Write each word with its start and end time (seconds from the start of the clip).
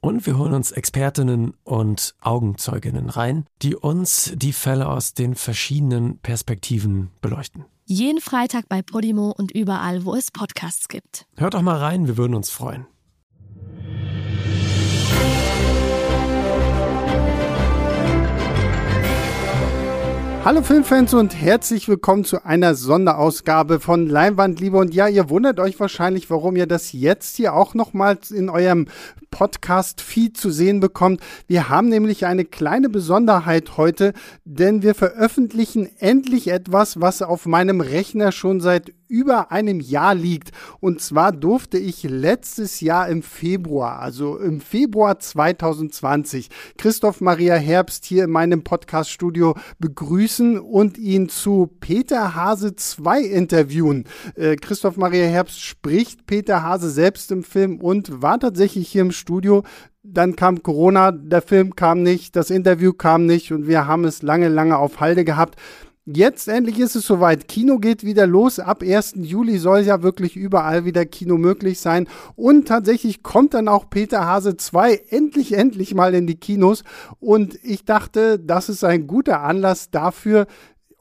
Und 0.00 0.24
wir 0.24 0.38
holen 0.38 0.54
uns 0.54 0.72
Expertinnen 0.72 1.52
und 1.62 2.14
Augenzeuginnen 2.22 3.10
rein, 3.10 3.44
die 3.60 3.76
uns 3.76 4.32
die 4.34 4.54
Fälle 4.54 4.88
aus 4.88 5.12
den 5.12 5.34
verschiedenen 5.34 6.18
Perspektiven 6.18 7.10
beleuchten. 7.20 7.66
Jeden 7.84 8.20
Freitag 8.20 8.66
bei 8.68 8.80
Podimo 8.80 9.34
und 9.36 9.50
überall, 9.50 10.06
wo 10.06 10.14
es 10.14 10.30
Podcasts 10.30 10.88
gibt. 10.88 11.26
Hört 11.36 11.54
doch 11.54 11.60
mal 11.60 11.76
rein, 11.76 12.06
wir 12.06 12.16
würden 12.16 12.34
uns 12.34 12.48
freuen. 12.48 12.86
Hallo 20.42 20.62
Filmfans 20.62 21.12
und 21.12 21.34
herzlich 21.34 21.86
willkommen 21.86 22.24
zu 22.24 22.46
einer 22.46 22.74
Sonderausgabe 22.74 23.78
von 23.78 24.08
Leinwandliebe. 24.08 24.78
Und 24.78 24.94
ja, 24.94 25.06
ihr 25.06 25.28
wundert 25.28 25.60
euch 25.60 25.78
wahrscheinlich, 25.78 26.30
warum 26.30 26.56
ihr 26.56 26.66
das 26.66 26.92
jetzt 26.92 27.36
hier 27.36 27.52
auch 27.52 27.74
nochmals 27.74 28.30
in 28.30 28.48
eurem 28.48 28.86
Podcast-Feed 29.30 30.36
zu 30.36 30.50
sehen 30.50 30.80
bekommt. 30.80 31.20
Wir 31.46 31.68
haben 31.68 31.88
nämlich 31.88 32.26
eine 32.26 32.44
kleine 32.44 32.88
Besonderheit 32.88 33.76
heute, 33.76 34.12
denn 34.44 34.82
wir 34.82 34.94
veröffentlichen 34.94 35.88
endlich 35.98 36.48
etwas, 36.48 37.00
was 37.00 37.22
auf 37.22 37.46
meinem 37.46 37.80
Rechner 37.80 38.32
schon 38.32 38.60
seit 38.60 38.92
über 39.10 39.50
einem 39.50 39.80
Jahr 39.80 40.14
liegt. 40.14 40.52
Und 40.78 41.00
zwar 41.00 41.32
durfte 41.32 41.78
ich 41.78 42.04
letztes 42.04 42.80
Jahr 42.80 43.08
im 43.08 43.22
Februar, 43.22 43.98
also 43.98 44.38
im 44.38 44.60
Februar 44.60 45.18
2020, 45.18 46.48
Christoph 46.78 47.20
Maria 47.20 47.56
Herbst 47.56 48.04
hier 48.04 48.24
in 48.24 48.30
meinem 48.30 48.62
Podcast-Studio 48.62 49.56
begrüßen 49.80 50.60
und 50.60 50.96
ihn 50.96 51.28
zu 51.28 51.68
Peter 51.80 52.34
Hase 52.34 52.76
2 52.76 53.22
interviewen. 53.22 54.04
Äh, 54.36 54.56
Christoph 54.56 54.96
Maria 54.96 55.26
Herbst 55.26 55.60
spricht 55.60 56.26
Peter 56.26 56.62
Hase 56.62 56.90
selbst 56.90 57.32
im 57.32 57.42
Film 57.42 57.80
und 57.80 58.22
war 58.22 58.38
tatsächlich 58.38 58.88
hier 58.88 59.02
im 59.02 59.10
Studio 59.20 59.62
dann 60.02 60.36
kam 60.36 60.62
Corona, 60.62 61.12
der 61.12 61.42
Film 61.42 61.76
kam 61.76 62.02
nicht, 62.02 62.36
das 62.36 62.50
Interview 62.50 62.92
kam 62.92 63.26
nicht 63.26 63.52
und 63.52 63.66
wir 63.66 63.86
haben 63.86 64.04
es 64.04 64.22
lange, 64.22 64.48
lange 64.48 64.78
auf 64.78 65.00
Halde 65.00 65.24
gehabt. 65.24 65.56
Jetzt 66.06 66.48
endlich 66.48 66.80
ist 66.80 66.96
es 66.96 67.06
soweit. 67.06 67.46
Kino 67.46 67.78
geht 67.78 68.04
wieder 68.04 68.26
los. 68.26 68.58
Ab 68.58 68.82
1. 68.82 69.12
Juli 69.16 69.58
soll 69.58 69.82
ja 69.82 70.02
wirklich 70.02 70.34
überall 70.34 70.84
wieder 70.84 71.04
Kino 71.04 71.36
möglich 71.36 71.78
sein. 71.78 72.08
Und 72.34 72.66
tatsächlich 72.66 73.22
kommt 73.22 73.54
dann 73.54 73.68
auch 73.68 73.90
Peter 73.90 74.26
Hase 74.26 74.56
2 74.56 75.02
endlich, 75.10 75.52
endlich 75.52 75.94
mal 75.94 76.14
in 76.14 76.26
die 76.26 76.40
Kinos. 76.40 76.82
Und 77.20 77.62
ich 77.62 77.84
dachte, 77.84 78.38
das 78.40 78.70
ist 78.70 78.82
ein 78.82 79.06
guter 79.06 79.42
Anlass 79.42 79.90
dafür, 79.90 80.46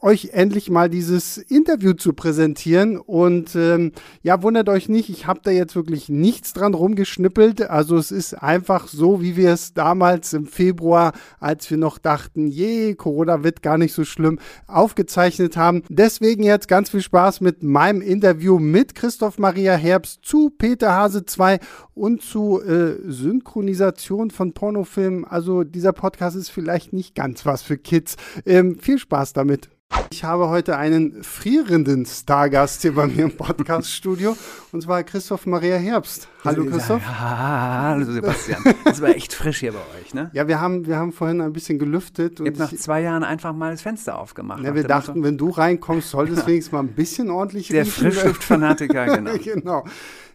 euch 0.01 0.29
endlich 0.33 0.69
mal 0.69 0.89
dieses 0.89 1.37
Interview 1.37 1.93
zu 1.93 2.13
präsentieren. 2.13 2.97
Und 2.97 3.55
ähm, 3.55 3.91
ja, 4.21 4.41
wundert 4.41 4.69
euch 4.69 4.89
nicht, 4.89 5.09
ich 5.09 5.27
habe 5.27 5.41
da 5.43 5.51
jetzt 5.51 5.75
wirklich 5.75 6.09
nichts 6.09 6.53
dran 6.53 6.73
rumgeschnippelt. 6.73 7.69
Also 7.69 7.97
es 7.97 8.11
ist 8.11 8.33
einfach 8.33 8.87
so, 8.87 9.21
wie 9.21 9.35
wir 9.35 9.51
es 9.51 9.73
damals 9.73 10.33
im 10.33 10.45
Februar, 10.45 11.13
als 11.39 11.69
wir 11.69 11.77
noch 11.77 11.97
dachten, 11.97 12.47
je, 12.47 12.95
Corona 12.95 13.43
wird 13.43 13.61
gar 13.61 13.77
nicht 13.77 13.93
so 13.93 14.05
schlimm, 14.05 14.39
aufgezeichnet 14.67 15.57
haben. 15.57 15.83
Deswegen 15.89 16.43
jetzt 16.43 16.67
ganz 16.67 16.89
viel 16.89 17.01
Spaß 17.01 17.41
mit 17.41 17.63
meinem 17.63 18.01
Interview 18.01 18.59
mit 18.59 18.95
Christoph 18.95 19.37
Maria 19.37 19.75
Herbst 19.75 20.19
zu 20.23 20.49
Peter 20.49 20.93
Hase 20.93 21.25
2 21.25 21.59
und 21.93 22.21
zu 22.21 22.61
äh, 22.61 22.95
Synchronisation 23.05 24.31
von 24.31 24.53
Pornofilmen. 24.53 25.25
Also 25.25 25.63
dieser 25.63 25.93
Podcast 25.93 26.35
ist 26.35 26.49
vielleicht 26.49 26.93
nicht 26.93 27.15
ganz 27.15 27.45
was 27.45 27.61
für 27.61 27.77
Kids. 27.77 28.15
Ähm, 28.45 28.79
viel 28.79 28.97
Spaß 28.97 29.33
damit. 29.33 29.69
Ich 30.11 30.23
habe 30.23 30.49
heute 30.49 30.75
einen 30.77 31.23
frierenden 31.23 32.05
Stargast 32.05 32.81
hier 32.81 32.93
bei 32.95 33.07
mir 33.07 33.23
im 33.23 33.37
Podcast-Studio 33.37 34.35
und 34.71 34.81
zwar 34.81 35.03
Christoph 35.03 35.45
Maria 35.45 35.77
Herbst. 35.77 36.27
Hallo 36.43 36.65
Christoph. 36.65 37.01
Ja, 37.01 37.81
hallo 37.89 38.05
Sebastian. 38.05 38.61
Das 38.85 39.01
war 39.01 39.09
echt 39.09 39.33
frisch 39.33 39.59
hier 39.59 39.71
bei 39.71 39.79
euch, 39.99 40.13
ne? 40.13 40.29
Ja, 40.33 40.47
wir 40.47 40.59
haben, 40.59 40.85
wir 40.87 40.97
haben 40.97 41.13
vorhin 41.13 41.41
ein 41.41 41.53
bisschen 41.53 41.79
gelüftet. 41.79 42.39
Und 42.39 42.47
ich 42.47 42.59
habe 42.59 42.71
nach 42.71 42.79
zwei 42.79 43.01
Jahren 43.01 43.23
einfach 43.23 43.53
mal 43.53 43.71
das 43.71 43.81
Fenster 43.81 44.17
aufgemacht. 44.19 44.63
Ja, 44.63 44.75
wir 44.75 44.83
dachten, 44.83 45.11
Motto. 45.11 45.23
wenn 45.23 45.37
du 45.37 45.49
reinkommst, 45.51 46.09
sollte 46.09 46.33
es 46.33 46.45
wenigstens 46.45 46.71
mal 46.73 46.79
ein 46.79 46.89
bisschen 46.93 47.29
ordentlich 47.29 47.69
Der 47.69 47.85
Frischluftfanatiker, 47.85 49.05
genau. 49.15 49.31
genau. 49.41 49.85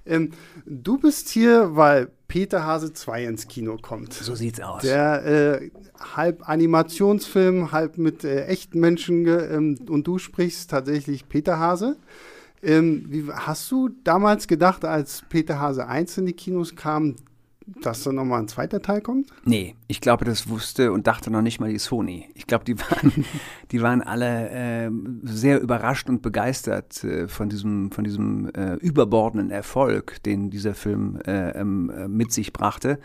Ähm, 0.07 0.31
du 0.67 0.99
bist 0.99 1.29
hier, 1.29 1.77
weil 1.77 2.09
Peter 2.34 2.67
Hase 2.67 2.93
2 2.93 3.27
ins 3.27 3.47
Kino 3.47 3.77
kommt. 3.81 4.12
So 4.12 4.34
sieht's 4.34 4.59
aus. 4.59 4.83
Der 4.83 5.25
äh, 5.25 5.71
halb 6.17 6.49
Animationsfilm, 6.49 7.71
halb 7.71 7.97
mit 7.97 8.25
äh, 8.25 8.47
echten 8.47 8.81
Menschen 8.81 9.25
ähm, 9.28 9.78
und 9.89 10.05
du 10.09 10.19
sprichst 10.19 10.69
tatsächlich 10.69 11.28
Peter 11.28 11.61
Hase. 11.61 11.97
Ähm, 12.61 13.05
wie, 13.09 13.31
hast 13.31 13.71
du 13.71 13.91
damals 14.03 14.49
gedacht, 14.49 14.84
als 14.84 15.23
Peter 15.28 15.61
Hase 15.61 15.87
1 15.87 16.19
in 16.19 16.27
die 16.27 16.33
Kinos 16.33 16.75
kam, 16.75 17.15
dass 17.83 18.03
da 18.03 18.11
nochmal 18.11 18.41
ein 18.41 18.49
zweiter 18.49 18.83
Teil 18.83 19.00
kommt? 19.00 19.28
Nee, 19.44 19.77
ich 19.94 20.00
glaube, 20.00 20.25
das 20.25 20.49
wusste 20.49 20.91
und 20.91 21.06
dachte 21.06 21.31
noch 21.31 21.41
nicht 21.41 21.60
mal 21.60 21.71
die 21.71 21.78
Sony. 21.78 22.28
Ich 22.34 22.49
glaube, 22.49 22.65
die 22.65 22.81
waren, 22.81 23.25
die 23.71 23.81
waren 23.81 24.03
alle 24.03 24.50
äh, 24.50 24.91
sehr 25.22 25.60
überrascht 25.60 26.09
und 26.09 26.21
begeistert 26.21 27.05
äh, 27.05 27.28
von 27.28 27.49
diesem, 27.49 27.93
von 27.93 28.03
diesem 28.03 28.50
äh, 28.55 28.75
überbordenden 28.75 29.53
Erfolg, 29.53 30.21
den 30.25 30.50
dieser 30.50 30.75
Film 30.75 31.21
äh, 31.25 31.50
ähm, 31.50 31.91
äh, 31.91 32.09
mit 32.09 32.32
sich 32.32 32.53
brachte. 32.53 32.99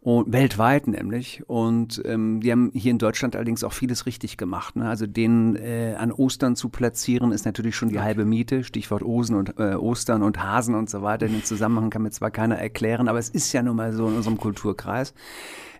Und 0.00 0.32
weltweit 0.32 0.86
nämlich. 0.86 1.42
Und 1.48 2.00
ähm, 2.06 2.40
die 2.40 2.50
haben 2.50 2.70
hier 2.72 2.92
in 2.92 2.98
Deutschland 2.98 3.36
allerdings 3.36 3.62
auch 3.62 3.74
vieles 3.74 4.06
richtig 4.06 4.38
gemacht. 4.38 4.74
Ne? 4.74 4.88
Also 4.88 5.06
den 5.06 5.54
äh, 5.54 5.96
an 5.98 6.12
Ostern 6.12 6.56
zu 6.56 6.70
platzieren, 6.70 7.30
ist 7.30 7.44
natürlich 7.44 7.76
schon 7.76 7.90
die 7.90 8.00
halbe 8.00 8.24
Miete. 8.24 8.64
Stichwort 8.64 9.02
Osen 9.02 9.36
und 9.36 9.58
äh, 9.58 9.74
Ostern 9.74 10.22
und 10.22 10.42
Hasen 10.42 10.74
und 10.74 10.88
so 10.88 11.02
weiter. 11.02 11.28
Den 11.28 11.44
Zusammenhang 11.44 11.90
kann 11.90 12.02
mir 12.02 12.10
zwar 12.10 12.30
keiner 12.30 12.56
erklären, 12.56 13.06
aber 13.06 13.18
es 13.18 13.28
ist 13.28 13.52
ja 13.52 13.62
nun 13.62 13.76
mal 13.76 13.92
so 13.92 14.08
in 14.08 14.16
unserem 14.16 14.38
Kulturkreis. 14.38 15.12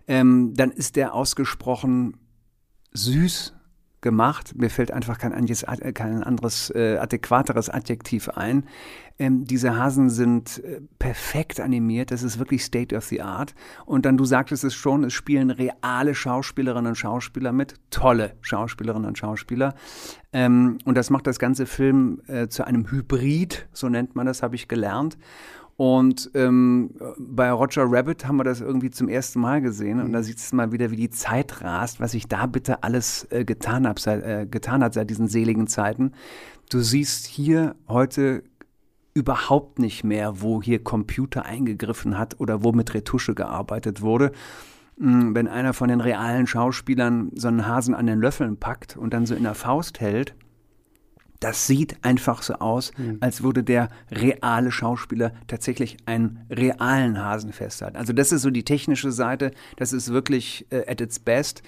Ähm, 0.07 0.53
dann 0.55 0.71
ist 0.71 0.95
der 0.95 1.13
ausgesprochen 1.13 2.17
süß 2.91 3.53
gemacht. 4.03 4.53
Mir 4.55 4.69
fällt 4.69 4.91
einfach 4.91 5.17
kein, 5.17 5.33
kein 5.95 6.23
anderes 6.23 6.69
äh, 6.75 6.97
adäquateres 6.97 7.69
Adjektiv 7.69 8.29
ein. 8.29 8.65
Ähm, 9.17 9.45
diese 9.45 9.75
Hasen 9.77 10.09
sind 10.09 10.63
äh, 10.63 10.81
perfekt 10.99 11.59
animiert, 11.59 12.11
das 12.11 12.23
ist 12.23 12.39
wirklich 12.39 12.63
State 12.63 12.95
of 12.95 13.05
the 13.05 13.21
Art. 13.21 13.55
Und 13.85 14.05
dann, 14.05 14.17
du 14.17 14.25
sagtest 14.25 14.63
es 14.63 14.75
schon, 14.75 15.03
es 15.03 15.13
spielen 15.13 15.49
reale 15.49 16.13
Schauspielerinnen 16.13 16.89
und 16.89 16.95
Schauspieler 16.95 17.51
mit, 17.51 17.75
tolle 17.89 18.35
Schauspielerinnen 18.41 19.07
und 19.07 19.17
Schauspieler. 19.17 19.75
Ähm, 20.33 20.77
und 20.85 20.95
das 20.95 21.09
macht 21.09 21.25
das 21.25 21.39
ganze 21.39 21.65
Film 21.65 22.21
äh, 22.27 22.47
zu 22.47 22.65
einem 22.65 22.89
Hybrid, 22.89 23.67
so 23.71 23.87
nennt 23.87 24.15
man 24.15 24.25
das, 24.25 24.43
habe 24.43 24.55
ich 24.55 24.67
gelernt. 24.67 25.17
Und 25.75 26.29
ähm, 26.35 26.91
bei 27.17 27.51
Roger 27.51 27.85
Rabbit 27.87 28.27
haben 28.27 28.37
wir 28.37 28.43
das 28.43 28.61
irgendwie 28.61 28.91
zum 28.91 29.09
ersten 29.09 29.39
Mal 29.39 29.61
gesehen. 29.61 29.99
Und 29.99 30.13
da 30.13 30.21
sieht 30.21 30.37
es 30.37 30.53
mal 30.53 30.71
wieder, 30.71 30.91
wie 30.91 30.95
die 30.95 31.09
Zeit 31.09 31.61
rast, 31.61 31.99
was 31.99 32.11
sich 32.11 32.27
da 32.27 32.45
bitte 32.45 32.83
alles 32.83 33.27
äh, 33.31 33.43
getan, 33.43 33.87
hab, 33.87 33.99
seit, 33.99 34.23
äh, 34.23 34.45
getan 34.45 34.83
hat 34.83 34.93
seit 34.93 35.09
diesen 35.09 35.27
seligen 35.27 35.67
Zeiten. 35.67 36.11
Du 36.69 36.79
siehst 36.79 37.25
hier 37.25 37.75
heute 37.87 38.43
überhaupt 39.15 39.79
nicht 39.79 40.03
mehr, 40.03 40.41
wo 40.41 40.61
hier 40.61 40.83
Computer 40.83 41.45
eingegriffen 41.45 42.17
hat 42.17 42.39
oder 42.39 42.63
wo 42.63 42.71
mit 42.71 42.93
Retusche 42.93 43.35
gearbeitet 43.35 44.01
wurde. 44.01 44.31
Hm, 44.99 45.33
wenn 45.33 45.47
einer 45.47 45.73
von 45.73 45.89
den 45.89 46.01
realen 46.01 46.45
Schauspielern 46.45 47.31
so 47.33 47.47
einen 47.47 47.67
Hasen 47.67 47.95
an 47.95 48.05
den 48.05 48.19
Löffeln 48.19 48.57
packt 48.57 48.95
und 48.95 49.13
dann 49.13 49.25
so 49.25 49.33
in 49.33 49.43
der 49.43 49.55
Faust 49.55 49.99
hält, 49.99 50.35
das 51.43 51.67
sieht 51.67 51.97
einfach 52.03 52.41
so 52.41 52.53
aus, 52.55 52.93
mhm. 52.97 53.17
als 53.19 53.43
würde 53.43 53.63
der 53.63 53.89
reale 54.11 54.71
Schauspieler 54.71 55.33
tatsächlich 55.47 55.97
einen 56.05 56.45
realen 56.49 57.21
Hasen 57.21 57.51
festhalten. 57.51 57.97
Also 57.97 58.13
das 58.13 58.31
ist 58.31 58.43
so 58.43 58.49
die 58.49 58.63
technische 58.63 59.11
Seite, 59.11 59.51
das 59.75 59.91
ist 59.91 60.13
wirklich 60.13 60.65
äh, 60.69 60.89
at 60.89 61.01
its 61.01 61.19
best. 61.19 61.61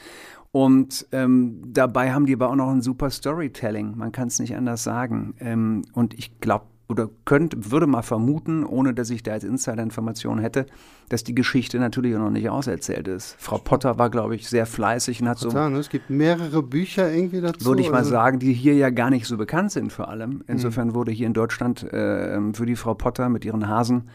Und 0.51 1.05
ähm, 1.11 1.61
dabei 1.67 2.13
haben 2.13 2.25
die 2.25 2.33
aber 2.33 2.49
auch 2.49 2.55
noch 2.55 2.69
ein 2.69 2.81
super 2.81 3.09
Storytelling, 3.09 3.97
man 3.97 4.13
kann 4.13 4.29
es 4.29 4.39
nicht 4.39 4.55
anders 4.55 4.83
sagen. 4.83 5.35
Ähm, 5.39 5.81
und 5.91 6.13
ich 6.13 6.39
glaube, 6.39 6.67
oder 6.87 7.09
könnte, 7.25 7.71
würde 7.71 7.87
mal 7.87 8.03
vermuten, 8.03 8.63
ohne 8.63 8.93
dass 8.93 9.09
ich 9.09 9.23
da 9.23 9.33
als 9.33 9.43
Insider-Information 9.43 10.39
hätte, 10.39 10.65
dass 11.09 11.23
die 11.23 11.33
Geschichte 11.33 11.79
natürlich 11.79 12.15
noch 12.15 12.29
nicht 12.29 12.49
auserzählt 12.49 13.07
ist. 13.07 13.35
Frau 13.39 13.57
Potter 13.57 13.97
war, 13.97 14.09
glaube 14.09 14.35
ich, 14.35 14.49
sehr 14.49 14.65
fleißig 14.65 15.21
und 15.21 15.29
hat 15.29 15.39
so. 15.39 15.49
Sagen, 15.49 15.75
es 15.75 15.89
gibt 15.89 16.09
mehrere 16.09 16.61
Bücher 16.61 17.11
irgendwie 17.11 17.41
dazu. 17.41 17.65
Würde 17.65 17.81
ich 17.81 17.89
mal 17.89 17.99
also 17.99 18.11
sagen, 18.11 18.39
die 18.39 18.53
hier 18.53 18.75
ja 18.75 18.89
gar 18.89 19.09
nicht 19.09 19.25
so 19.25 19.37
bekannt 19.37 19.71
sind 19.71 19.91
vor 19.91 20.09
allem. 20.09 20.43
Insofern 20.47 20.89
mhm. 20.89 20.95
wurde 20.95 21.11
hier 21.11 21.27
in 21.27 21.33
Deutschland 21.33 21.83
äh, 21.83 22.39
für 22.53 22.65
die 22.65 22.75
Frau 22.75 22.93
Potter 22.93 23.29
mit 23.29 23.45
ihren 23.45 23.67
Hasen 23.67 24.09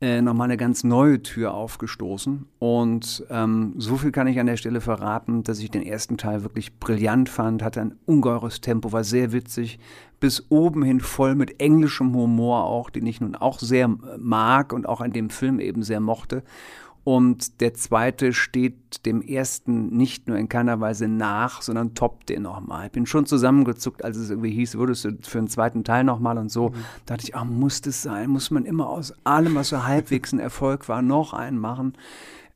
äh, 0.00 0.22
nochmal 0.22 0.44
eine 0.44 0.56
ganz 0.56 0.84
neue 0.84 1.22
Tür 1.22 1.54
aufgestoßen. 1.54 2.46
Und 2.58 3.24
ähm, 3.30 3.74
so 3.78 3.96
viel 3.96 4.12
kann 4.12 4.28
ich 4.28 4.38
an 4.38 4.46
der 4.46 4.56
Stelle 4.56 4.80
verraten, 4.80 5.42
dass 5.42 5.58
ich 5.58 5.70
den 5.70 5.82
ersten 5.82 6.16
Teil 6.16 6.42
wirklich 6.42 6.78
brillant 6.78 7.28
fand, 7.28 7.62
hatte 7.62 7.80
ein 7.80 7.96
ungeheures 8.06 8.60
Tempo, 8.60 8.92
war 8.92 9.02
sehr 9.02 9.32
witzig, 9.32 9.78
bis 10.20 10.46
oben 10.48 10.82
hin 10.82 11.00
voll 11.00 11.34
mit 11.34 11.60
englischem 11.60 12.14
Humor 12.14 12.64
auch, 12.64 12.90
den 12.90 13.06
ich 13.06 13.20
nun 13.20 13.34
auch 13.34 13.58
sehr 13.58 13.88
mag 14.18 14.72
und 14.72 14.88
auch 14.88 15.00
an 15.00 15.12
dem 15.12 15.30
Film 15.30 15.60
eben 15.60 15.82
sehr 15.82 16.00
mochte. 16.00 16.42
Und 17.04 17.62
der 17.62 17.72
zweite 17.72 18.34
steht 18.34 19.06
dem 19.06 19.22
ersten 19.22 19.96
nicht 19.96 20.28
nur 20.28 20.36
in 20.36 20.50
keiner 20.50 20.78
Weise 20.80 21.08
nach, 21.08 21.62
sondern 21.62 21.94
toppt 21.94 22.28
den 22.28 22.42
nochmal. 22.42 22.86
Ich 22.86 22.92
bin 22.92 23.06
schon 23.06 23.24
zusammengezuckt, 23.24 24.04
als 24.04 24.18
es 24.18 24.28
irgendwie 24.28 24.50
hieß, 24.50 24.76
würdest 24.76 25.06
du 25.06 25.16
für 25.22 25.38
einen 25.38 25.48
zweiten 25.48 25.84
Teil 25.84 26.04
nochmal 26.04 26.36
und 26.36 26.50
so. 26.50 26.68
Mhm. 26.68 26.74
Da 27.06 27.14
dachte 27.14 27.24
ich, 27.24 27.34
ah, 27.34 27.46
muss 27.46 27.80
das 27.80 28.02
sein? 28.02 28.28
Muss 28.28 28.50
man 28.50 28.66
immer 28.66 28.90
aus 28.90 29.14
allem, 29.24 29.54
was 29.54 29.70
so 29.70 29.84
halbwegs 29.84 30.32
ein 30.34 30.38
Erfolg 30.38 30.86
war, 30.90 31.00
noch 31.00 31.32
einen 31.32 31.58
machen? 31.58 31.94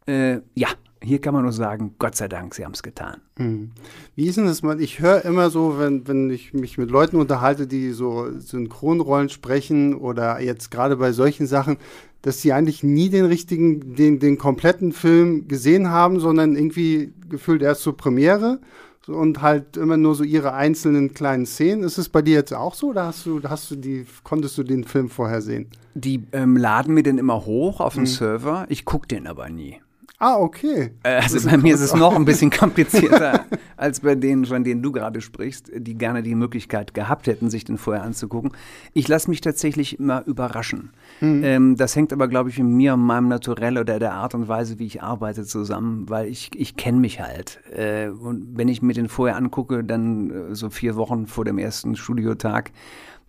Äh, 0.06 0.40
ja, 0.54 0.68
hier 1.02 1.20
kann 1.20 1.34
man 1.34 1.42
nur 1.42 1.52
sagen, 1.52 1.94
Gott 1.98 2.16
sei 2.16 2.28
Dank, 2.28 2.54
sie 2.54 2.64
haben 2.64 2.72
es 2.72 2.82
getan. 2.82 3.20
Mhm. 3.36 3.72
Wie 4.14 4.26
ist 4.26 4.36
denn 4.38 4.46
das 4.46 4.62
mal? 4.62 4.80
Ich 4.80 5.00
höre 5.00 5.24
immer 5.24 5.50
so, 5.50 5.78
wenn, 5.78 6.06
wenn 6.06 6.30
ich 6.30 6.54
mich 6.54 6.78
mit 6.78 6.90
Leuten 6.90 7.16
unterhalte, 7.16 7.66
die 7.66 7.90
so 7.90 8.28
Synchronrollen 8.38 9.28
sprechen 9.28 9.94
oder 9.94 10.40
jetzt 10.40 10.70
gerade 10.70 10.96
bei 10.96 11.12
solchen 11.12 11.46
Sachen, 11.46 11.76
dass 12.22 12.40
sie 12.40 12.52
eigentlich 12.52 12.82
nie 12.82 13.10
den 13.10 13.24
richtigen, 13.24 13.96
den, 13.96 14.20
den 14.20 14.38
kompletten 14.38 14.92
Film 14.92 15.48
gesehen 15.48 15.90
haben, 15.90 16.20
sondern 16.20 16.54
irgendwie 16.54 17.12
gefühlt 17.28 17.62
erst 17.62 17.82
zur 17.82 17.96
Premiere 17.96 18.60
und 19.08 19.42
halt 19.42 19.76
immer 19.76 19.96
nur 19.96 20.14
so 20.14 20.22
ihre 20.22 20.54
einzelnen 20.54 21.12
kleinen 21.12 21.46
Szenen. 21.46 21.82
Ist 21.82 21.98
es 21.98 22.08
bei 22.08 22.22
dir 22.22 22.34
jetzt 22.34 22.54
auch 22.54 22.74
so 22.74 22.90
oder 22.90 23.06
hast 23.06 23.26
du, 23.26 23.42
hast 23.42 23.70
du 23.72 23.76
die, 23.76 24.06
konntest 24.22 24.56
du 24.56 24.62
den 24.62 24.84
Film 24.84 25.08
vorher 25.08 25.42
sehen? 25.42 25.66
Die 25.94 26.22
ähm, 26.32 26.56
laden 26.56 26.94
mir 26.94 27.02
den 27.02 27.18
immer 27.18 27.44
hoch 27.44 27.80
auf 27.80 27.94
dem 27.94 28.04
mhm. 28.04 28.06
Server, 28.06 28.66
ich 28.68 28.84
gucke 28.84 29.08
den 29.08 29.26
aber 29.26 29.48
nie. 29.50 29.81
Ah, 30.22 30.38
okay. 30.38 30.92
Äh, 31.02 31.16
also 31.16 31.50
bei 31.50 31.56
mir 31.56 31.74
ist 31.74 31.80
es 31.80 31.96
noch 31.96 32.14
ein 32.14 32.24
bisschen 32.24 32.50
komplizierter 32.56 33.44
als 33.76 33.98
bei 33.98 34.14
denen, 34.14 34.44
von 34.44 34.62
denen 34.62 34.80
du 34.80 34.92
gerade 34.92 35.20
sprichst, 35.20 35.72
die 35.74 35.94
gerne 35.94 36.22
die 36.22 36.36
Möglichkeit 36.36 36.94
gehabt 36.94 37.26
hätten, 37.26 37.50
sich 37.50 37.64
den 37.64 37.76
vorher 37.76 38.04
anzugucken. 38.04 38.52
Ich 38.92 39.08
lasse 39.08 39.28
mich 39.28 39.40
tatsächlich 39.40 39.98
immer 39.98 40.24
überraschen. 40.24 40.90
Mhm. 41.20 41.42
Ähm, 41.42 41.76
das 41.76 41.96
hängt 41.96 42.12
aber, 42.12 42.28
glaube 42.28 42.50
ich, 42.50 42.58
mit 42.60 42.68
mir 42.68 42.96
meinem 42.96 43.26
Naturell 43.26 43.76
oder 43.78 43.98
der 43.98 44.12
Art 44.12 44.36
und 44.36 44.46
Weise, 44.46 44.78
wie 44.78 44.86
ich 44.86 45.02
arbeite, 45.02 45.44
zusammen, 45.44 46.08
weil 46.08 46.28
ich, 46.28 46.52
ich 46.54 46.76
kenne 46.76 47.00
mich 47.00 47.20
halt. 47.20 47.58
Äh, 47.76 48.10
und 48.10 48.56
wenn 48.56 48.68
ich 48.68 48.80
mir 48.80 48.94
den 48.94 49.08
vorher 49.08 49.36
angucke, 49.36 49.82
dann 49.82 50.30
äh, 50.30 50.54
so 50.54 50.70
vier 50.70 50.94
Wochen 50.94 51.26
vor 51.26 51.44
dem 51.44 51.58
ersten 51.58 51.96
Studiotag, 51.96 52.70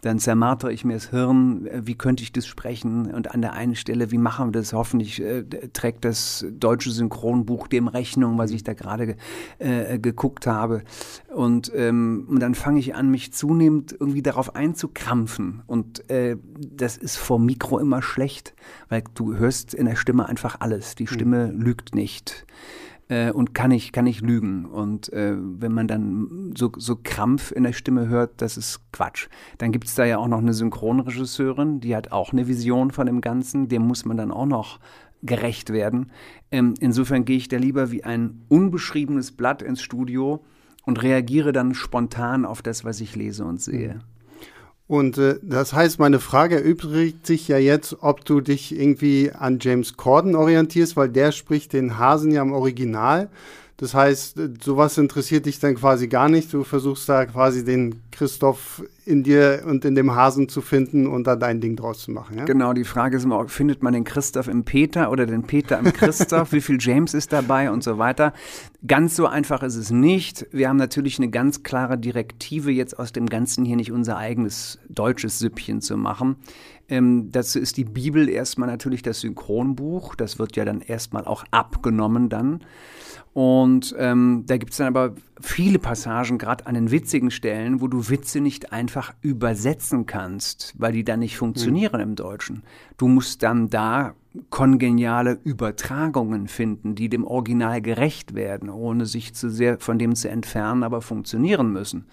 dann 0.04 0.20
zermartere 0.20 0.74
ich 0.74 0.84
mir 0.84 0.96
das 0.96 1.10
Hirn, 1.12 1.68
wie 1.74 1.96
könnte 1.96 2.24
ich 2.24 2.34
das 2.34 2.46
sprechen 2.46 3.14
und 3.14 3.32
an 3.32 3.42
der 3.42 3.54
einen 3.54 3.76
Stelle, 3.76 4.12
wie 4.12 4.18
machen 4.18 4.48
wir 4.48 4.52
das? 4.52 4.74
Hoffentlich 4.74 5.22
äh, 5.22 5.44
trägt 5.72 6.04
das 6.04 6.46
deutsche 6.52 6.92
Synchronbuch 6.92 7.68
dem 7.68 7.88
Rechnung, 7.88 8.38
was 8.38 8.52
ich 8.52 8.64
da 8.64 8.74
gerade 8.74 9.16
äh, 9.60 10.00
geguckt 10.00 10.46
habe. 10.46 10.84
Und, 11.34 11.72
ähm, 11.74 12.28
und 12.30 12.42
dann 12.42 12.54
fange 12.54 12.80
ich 12.80 12.96
an, 12.96 13.10
mich 13.10 13.32
zunehmend 13.32 13.96
irgendwie 13.98 14.22
darauf 14.22 14.56
einzukrampfen. 14.56 15.62
Und 15.68 16.10
äh, 16.10 16.36
das 16.60 16.98
ist 16.98 17.16
vor 17.16 17.40
Mikro 17.40 17.80
immer 17.80 18.02
schlecht, 18.02 18.54
weil 18.90 19.06
du 19.14 19.36
hörst 19.36 19.74
in 19.74 19.86
der 19.86 19.96
Stimme 19.96 20.28
einfach 20.28 20.58
alles. 20.60 20.96
Die 20.96 21.08
Stimme 21.08 21.48
mhm. 21.48 21.62
lügt 21.62 21.96
nicht 21.96 22.46
äh, 23.10 23.32
und 23.32 23.54
kann 23.54 23.72
ich, 23.72 23.92
kann 23.92 24.08
ich 24.08 24.22
lügen. 24.22 24.66
Und 24.66 25.12
äh, 25.14 25.36
wenn 25.38 25.72
man 25.72 25.88
dann 25.88 26.54
so, 26.58 26.72
so 26.78 26.98
Krampf 27.02 27.52
in 27.52 27.64
der 27.64 27.74
Stimme 27.74 28.08
hört, 28.08 28.42
das 28.42 28.58
ist 28.58 28.82
Quatsch. 28.92 29.28
Dann 29.58 29.72
gibt 29.72 29.88
es 29.88 29.96
da 29.96 30.06
ja 30.06 30.18
auch 30.18 30.28
noch 30.28 30.40
eine 30.40 30.54
Synchronregisseurin, 30.54 31.80
die 31.80 31.96
hat 31.96 32.12
auch 32.12 32.34
eine 32.34 32.48
Vision 32.48 32.92
von 32.92 33.06
dem 33.06 33.22
Ganzen, 33.22 33.68
dem 33.68 33.84
muss 33.84 34.06
man 34.06 34.18
dann 34.18 34.32
auch 34.32 34.46
noch 34.46 34.80
gerecht 35.22 35.72
werden. 35.72 36.12
Ähm, 36.52 36.74
insofern 36.80 37.26
gehe 37.26 37.38
ich 37.38 37.48
da 37.48 37.58
lieber 37.58 37.92
wie 37.92 38.04
ein 38.04 38.44
unbeschriebenes 38.50 39.32
Blatt 39.32 39.62
ins 39.62 39.82
Studio 39.82 40.44
und 40.86 41.02
reagiere 41.02 41.54
dann 41.54 41.74
spontan 41.74 42.46
auf 42.46 42.62
das, 42.62 42.84
was 42.84 43.00
ich 43.00 43.16
lese 43.16 43.46
und 43.46 43.62
sehe. 43.62 43.96
Mhm. 43.96 44.13
Und 44.88 45.18
äh, 45.18 45.40
das 45.42 45.74
heißt, 45.74 46.00
meine 46.00 46.20
Frage 46.20 46.56
erübrigt 46.58 47.26
sich 47.26 47.48
ja 47.48 47.58
jetzt, 47.58 47.98
ob 48.02 48.26
du 48.26 48.42
dich 48.42 48.78
irgendwie 48.78 49.32
an 49.32 49.60
James 49.62 49.96
Corden 49.96 50.36
orientierst, 50.36 50.98
weil 50.98 51.10
der 51.10 51.32
spricht 51.32 51.74
den 51.74 51.98
Hasen 51.98 52.32
ja 52.32 52.42
im 52.42 52.52
Original. 52.52 53.30
Das 53.84 53.94
heißt, 53.94 54.40
sowas 54.64 54.98
interessiert 54.98 55.46
dich 55.46 55.60
dann 55.60 55.76
quasi 55.76 56.08
gar 56.08 56.30
nicht. 56.30 56.54
Du 56.54 56.64
versuchst 56.64 57.10
da 57.10 57.26
quasi 57.26 57.66
den 57.66 58.02
Christoph 58.12 58.82
in 59.06 59.24
dir 59.24 59.64
und 59.68 59.84
in 59.84 59.94
dem 59.94 60.16
Hasen 60.16 60.48
zu 60.48 60.62
finden 60.62 61.06
und 61.06 61.28
da 61.28 61.36
dein 61.36 61.60
Ding 61.60 61.76
draus 61.76 62.00
zu 62.00 62.12
machen. 62.12 62.38
Ja? 62.38 62.46
Genau, 62.46 62.72
die 62.72 62.86
Frage 62.86 63.18
ist 63.18 63.26
immer, 63.26 63.46
findet 63.50 63.84
man 63.84 63.92
den 63.92 64.06
Christoph 64.06 64.48
im 64.48 64.64
Peter 64.64 65.12
oder 65.12 65.26
den 65.26 65.44
Peter 65.44 65.78
im 65.78 65.92
Christoph? 65.92 66.52
Wie 66.54 66.62
viel 66.62 66.78
James 66.80 67.14
ist 67.14 67.34
dabei 67.34 67.72
und 67.72 67.84
so 67.84 67.98
weiter? 67.98 68.32
Ganz 68.88 69.18
so 69.18 69.28
einfach 69.28 69.64
ist 69.64 69.76
es 69.76 69.92
nicht. 69.92 70.48
Wir 70.54 70.70
haben 70.70 70.78
natürlich 70.78 71.18
eine 71.18 71.30
ganz 71.30 71.64
klare 71.64 71.98
Direktive, 71.98 72.72
jetzt 72.72 72.98
aus 72.98 73.12
dem 73.12 73.26
Ganzen 73.26 73.66
hier 73.66 73.76
nicht 73.76 73.92
unser 73.92 74.16
eigenes 74.16 74.80
deutsches 74.88 75.40
Süppchen 75.40 75.82
zu 75.82 75.98
machen. 75.98 76.38
Ähm, 76.88 77.34
dazu 77.34 77.60
ist 77.60 77.76
die 77.76 77.84
Bibel 77.84 78.30
erstmal 78.30 78.70
natürlich 78.70 79.02
das 79.02 79.20
Synchronbuch. 79.20 80.16
Das 80.16 80.40
wird 80.40 80.56
ja 80.56 80.64
dann 80.64 80.80
erstmal 80.80 81.26
auch 81.26 81.44
abgenommen 81.52 82.30
dann. 82.30 82.62
Und 83.34 83.96
ähm, 83.98 84.44
da 84.46 84.58
gibt 84.58 84.74
es 84.74 84.78
dann 84.78 84.88
aber 84.88 85.16
viele 85.42 85.80
Passagen, 85.80 86.38
gerade 86.38 86.68
an 86.68 86.76
den 86.76 86.92
witzigen 86.92 87.32
Stellen, 87.32 87.82
wo 87.82 87.88
du 87.88 88.10
Witze 88.10 88.42
nicht 88.42 88.72
einfach 88.72 89.14
übersetzen 89.22 90.06
kannst, 90.06 90.76
weil 90.78 90.94
die 90.94 91.04
dann 91.04 91.20
nicht 91.20 91.38
funktionieren 91.38 92.00
mhm. 92.00 92.10
im 92.10 92.16
Deutschen. 92.16 92.64
Du 92.98 93.08
musst 93.08 93.42
dann 93.42 93.70
da 93.70 94.14
kongeniale 94.52 95.40
Übertragungen 95.44 96.48
finden, 96.48 96.94
die 96.94 97.10
dem 97.10 97.26
Original 97.26 97.82
gerecht 97.82 98.36
werden, 98.36 98.70
ohne 98.70 99.08
sich 99.08 99.34
zu 99.34 99.50
sehr 99.50 99.80
von 99.80 99.98
dem 99.98 100.16
zu 100.16 100.30
entfernen, 100.30 100.84
aber 100.84 101.02
funktionieren 101.02 101.72
müssen. 101.72 102.06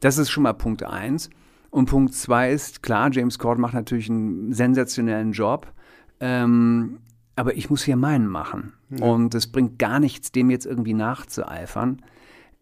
Das 0.00 0.18
ist 0.18 0.30
schon 0.30 0.44
mal 0.44 0.52
Punkt 0.52 0.84
eins. 0.84 1.30
Und 1.70 1.86
Punkt 1.86 2.14
zwei 2.14 2.52
ist, 2.52 2.84
klar, 2.84 3.10
James 3.10 3.40
Corden 3.40 3.60
macht 3.60 3.74
natürlich 3.74 4.08
einen 4.08 4.52
sensationellen 4.52 5.32
Job. 5.32 5.72
Ähm, 6.20 6.98
aber 7.36 7.56
ich 7.56 7.70
muss 7.70 7.84
hier 7.84 7.96
meinen 7.96 8.26
machen. 8.26 8.72
Ja. 8.90 9.04
Und 9.06 9.34
es 9.34 9.46
bringt 9.46 9.78
gar 9.78 10.00
nichts, 10.00 10.32
dem 10.32 10.50
jetzt 10.50 10.66
irgendwie 10.66 10.94
nachzueifern. 10.94 12.02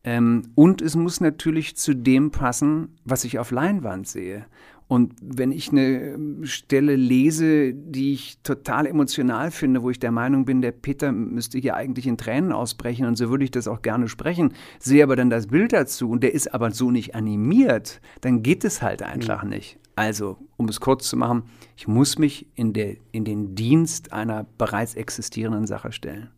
Ähm, 0.05 0.43
und 0.55 0.83
es 0.83 0.97
muss 0.97 1.21
natürlich 1.21 1.77
zu 1.77 1.95
dem 1.95 2.31
passen, 2.31 2.97
was 3.05 3.25
ich 3.25 3.39
auf 3.39 3.51
Leinwand 3.51 4.09
sehe. 4.09 4.47
Und 4.89 5.15
wenn 5.23 5.53
ich 5.53 5.71
eine 5.71 6.19
Stelle 6.43 6.97
lese, 6.97 7.73
die 7.73 8.13
ich 8.13 8.39
total 8.43 8.87
emotional 8.87 9.51
finde, 9.51 9.83
wo 9.83 9.89
ich 9.89 9.99
der 9.99 10.13
Meinung 10.13 10.45
bin, 10.45 10.61
der 10.61 10.73
Peter 10.73 11.13
müsste 11.13 11.57
hier 11.59 11.77
eigentlich 11.77 12.07
in 12.07 12.19
Tränen 12.19 12.53
ausbrechen 12.53 13.07
und 13.07 13.17
so 13.17 13.31
würde 13.31 13.45
ich 13.45 13.51
das 13.51 13.69
auch 13.69 13.81
gerne 13.81 14.09
sprechen, 14.09 14.53
sehe 14.81 15.03
aber 15.03 15.17
dann 15.17 15.31
das 15.31 15.47
Bild 15.47 15.73
dazu 15.73 16.11
und 16.11 16.23
der 16.23 16.35
ist 16.35 16.53
aber 16.53 16.73
so 16.73 16.91
nicht 16.91 17.15
animiert, 17.15 18.03
dann 18.21 18.43
geht 18.43 18.65
es 18.65 18.83
halt 18.83 19.03
einfach 19.03 19.45
mhm. 19.45 19.51
nicht. 19.51 19.79
Also, 19.95 20.39
um 20.57 20.69
es 20.69 20.81
kurz 20.81 21.09
zu 21.09 21.17
machen, 21.17 21.45
ich 21.77 21.87
muss 21.87 22.19
mich 22.19 22.47
in, 22.55 22.73
der, 22.73 22.97
in 23.13 23.25
den 23.25 23.55
Dienst 23.55 24.13
einer 24.13 24.47
bereits 24.57 24.95
existierenden 24.95 25.67
Sache 25.67 25.93
stellen. 25.93 26.31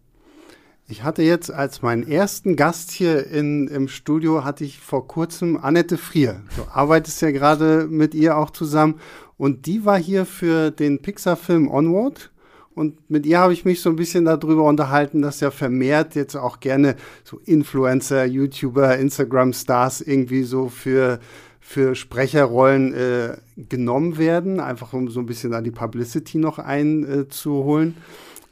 Ich 0.86 1.02
hatte 1.02 1.22
jetzt 1.22 1.50
als 1.50 1.80
meinen 1.80 2.06
ersten 2.06 2.56
Gast 2.56 2.90
hier 2.90 3.26
in, 3.26 3.68
im 3.68 3.88
Studio, 3.88 4.44
hatte 4.44 4.64
ich 4.64 4.80
vor 4.80 5.08
kurzem 5.08 5.56
Annette 5.56 5.96
Frier. 5.96 6.42
Du 6.56 6.62
arbeitest 6.70 7.22
ja 7.22 7.30
gerade 7.30 7.86
mit 7.88 8.14
ihr 8.14 8.36
auch 8.36 8.50
zusammen. 8.50 9.00
Und 9.38 9.64
die 9.64 9.86
war 9.86 9.98
hier 9.98 10.26
für 10.26 10.70
den 10.70 11.00
Pixar-Film 11.00 11.70
Onward. 11.70 12.30
Und 12.74 13.08
mit 13.08 13.24
ihr 13.24 13.38
habe 13.38 13.54
ich 13.54 13.64
mich 13.64 13.80
so 13.80 13.88
ein 13.88 13.96
bisschen 13.96 14.26
darüber 14.26 14.64
unterhalten, 14.64 15.22
dass 15.22 15.40
ja 15.40 15.50
vermehrt 15.50 16.16
jetzt 16.16 16.36
auch 16.36 16.60
gerne 16.60 16.96
so 17.22 17.38
Influencer, 17.44 18.26
YouTuber, 18.26 18.98
Instagram-Stars 18.98 20.02
irgendwie 20.02 20.42
so 20.42 20.68
für 20.68 21.18
für 21.66 21.94
Sprecherrollen 21.94 22.92
äh, 22.92 23.36
genommen 23.56 24.18
werden, 24.18 24.60
einfach 24.60 24.92
um 24.92 25.08
so 25.08 25.20
ein 25.20 25.26
bisschen 25.26 25.50
da 25.50 25.62
die 25.62 25.70
Publicity 25.70 26.36
noch 26.36 26.58
einzuholen. 26.58 27.96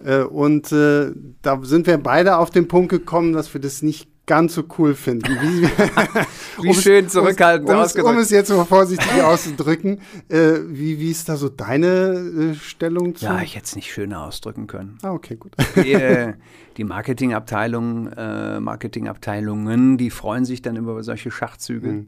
Äh, 0.03 0.23
und 0.23 0.73
äh, 0.73 1.13
da 1.43 1.61
sind 1.63 1.87
wir 1.87 1.99
beide 1.99 2.39
auf 2.39 2.51
den 2.51 2.69
Punkt 2.69 2.89
gekommen, 2.89 3.35
dass 3.35 3.53
wir 3.53 3.61
das 3.61 3.83
nicht 3.83 4.09
ganz 4.25 4.55
so 4.55 4.65
cool 4.79 4.95
finden. 4.95 5.29
Wie, 5.29 5.63
wie 6.63 6.69
um 6.71 6.75
schön 6.75 7.07
zurückhaltend 7.11 7.69
um, 7.69 7.77
um, 7.77 8.11
um 8.17 8.19
es 8.19 8.31
jetzt 8.31 8.49
mal 8.49 8.65
vorsichtig 8.65 9.13
auszudrücken, 9.23 10.01
äh, 10.31 10.61
wie, 10.69 10.99
wie 10.99 11.11
ist 11.11 11.29
da 11.29 11.37
so 11.37 11.51
deine 11.51 12.55
äh, 12.55 12.55
Stellung 12.55 13.15
zu? 13.15 13.27
Ja, 13.27 13.43
ich 13.43 13.57
hätte 13.57 13.67
es 13.67 13.77
nicht 13.77 13.93
schöner 13.93 14.25
ausdrücken 14.25 14.69
können. 14.69 14.97
Ah, 15.03 15.13
okay, 15.13 15.37
gut. 15.37 15.53
Die, 15.77 15.93
äh, 15.93 16.33
die 16.79 16.85
Marketingabteilung, 16.85 18.09
äh, 18.09 18.59
Marketingabteilungen, 18.59 19.99
die 19.99 20.09
freuen 20.09 20.47
sich 20.47 20.63
dann 20.63 20.77
über 20.77 21.03
solche 21.03 21.31
Schachzüge. 21.31 21.89
Mhm. 21.89 22.07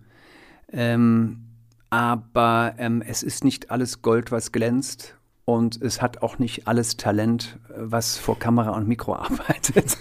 Ähm, 0.75 1.45
aber 1.91 2.75
ähm, 2.79 3.03
es 3.07 3.23
ist 3.23 3.45
nicht 3.45 3.71
alles 3.71 4.03
Gold, 4.03 4.33
was 4.33 4.53
glänzt. 4.53 5.17
Und 5.45 5.81
es 5.81 6.01
hat 6.01 6.23
auch 6.23 6.39
nicht 6.39 6.67
alles 6.67 6.97
Talent, 6.97 7.59
was 7.69 8.17
vor 8.17 8.39
Kamera 8.39 8.71
und 8.71 8.89
Mikro 8.89 9.15
arbeitet. 9.17 9.97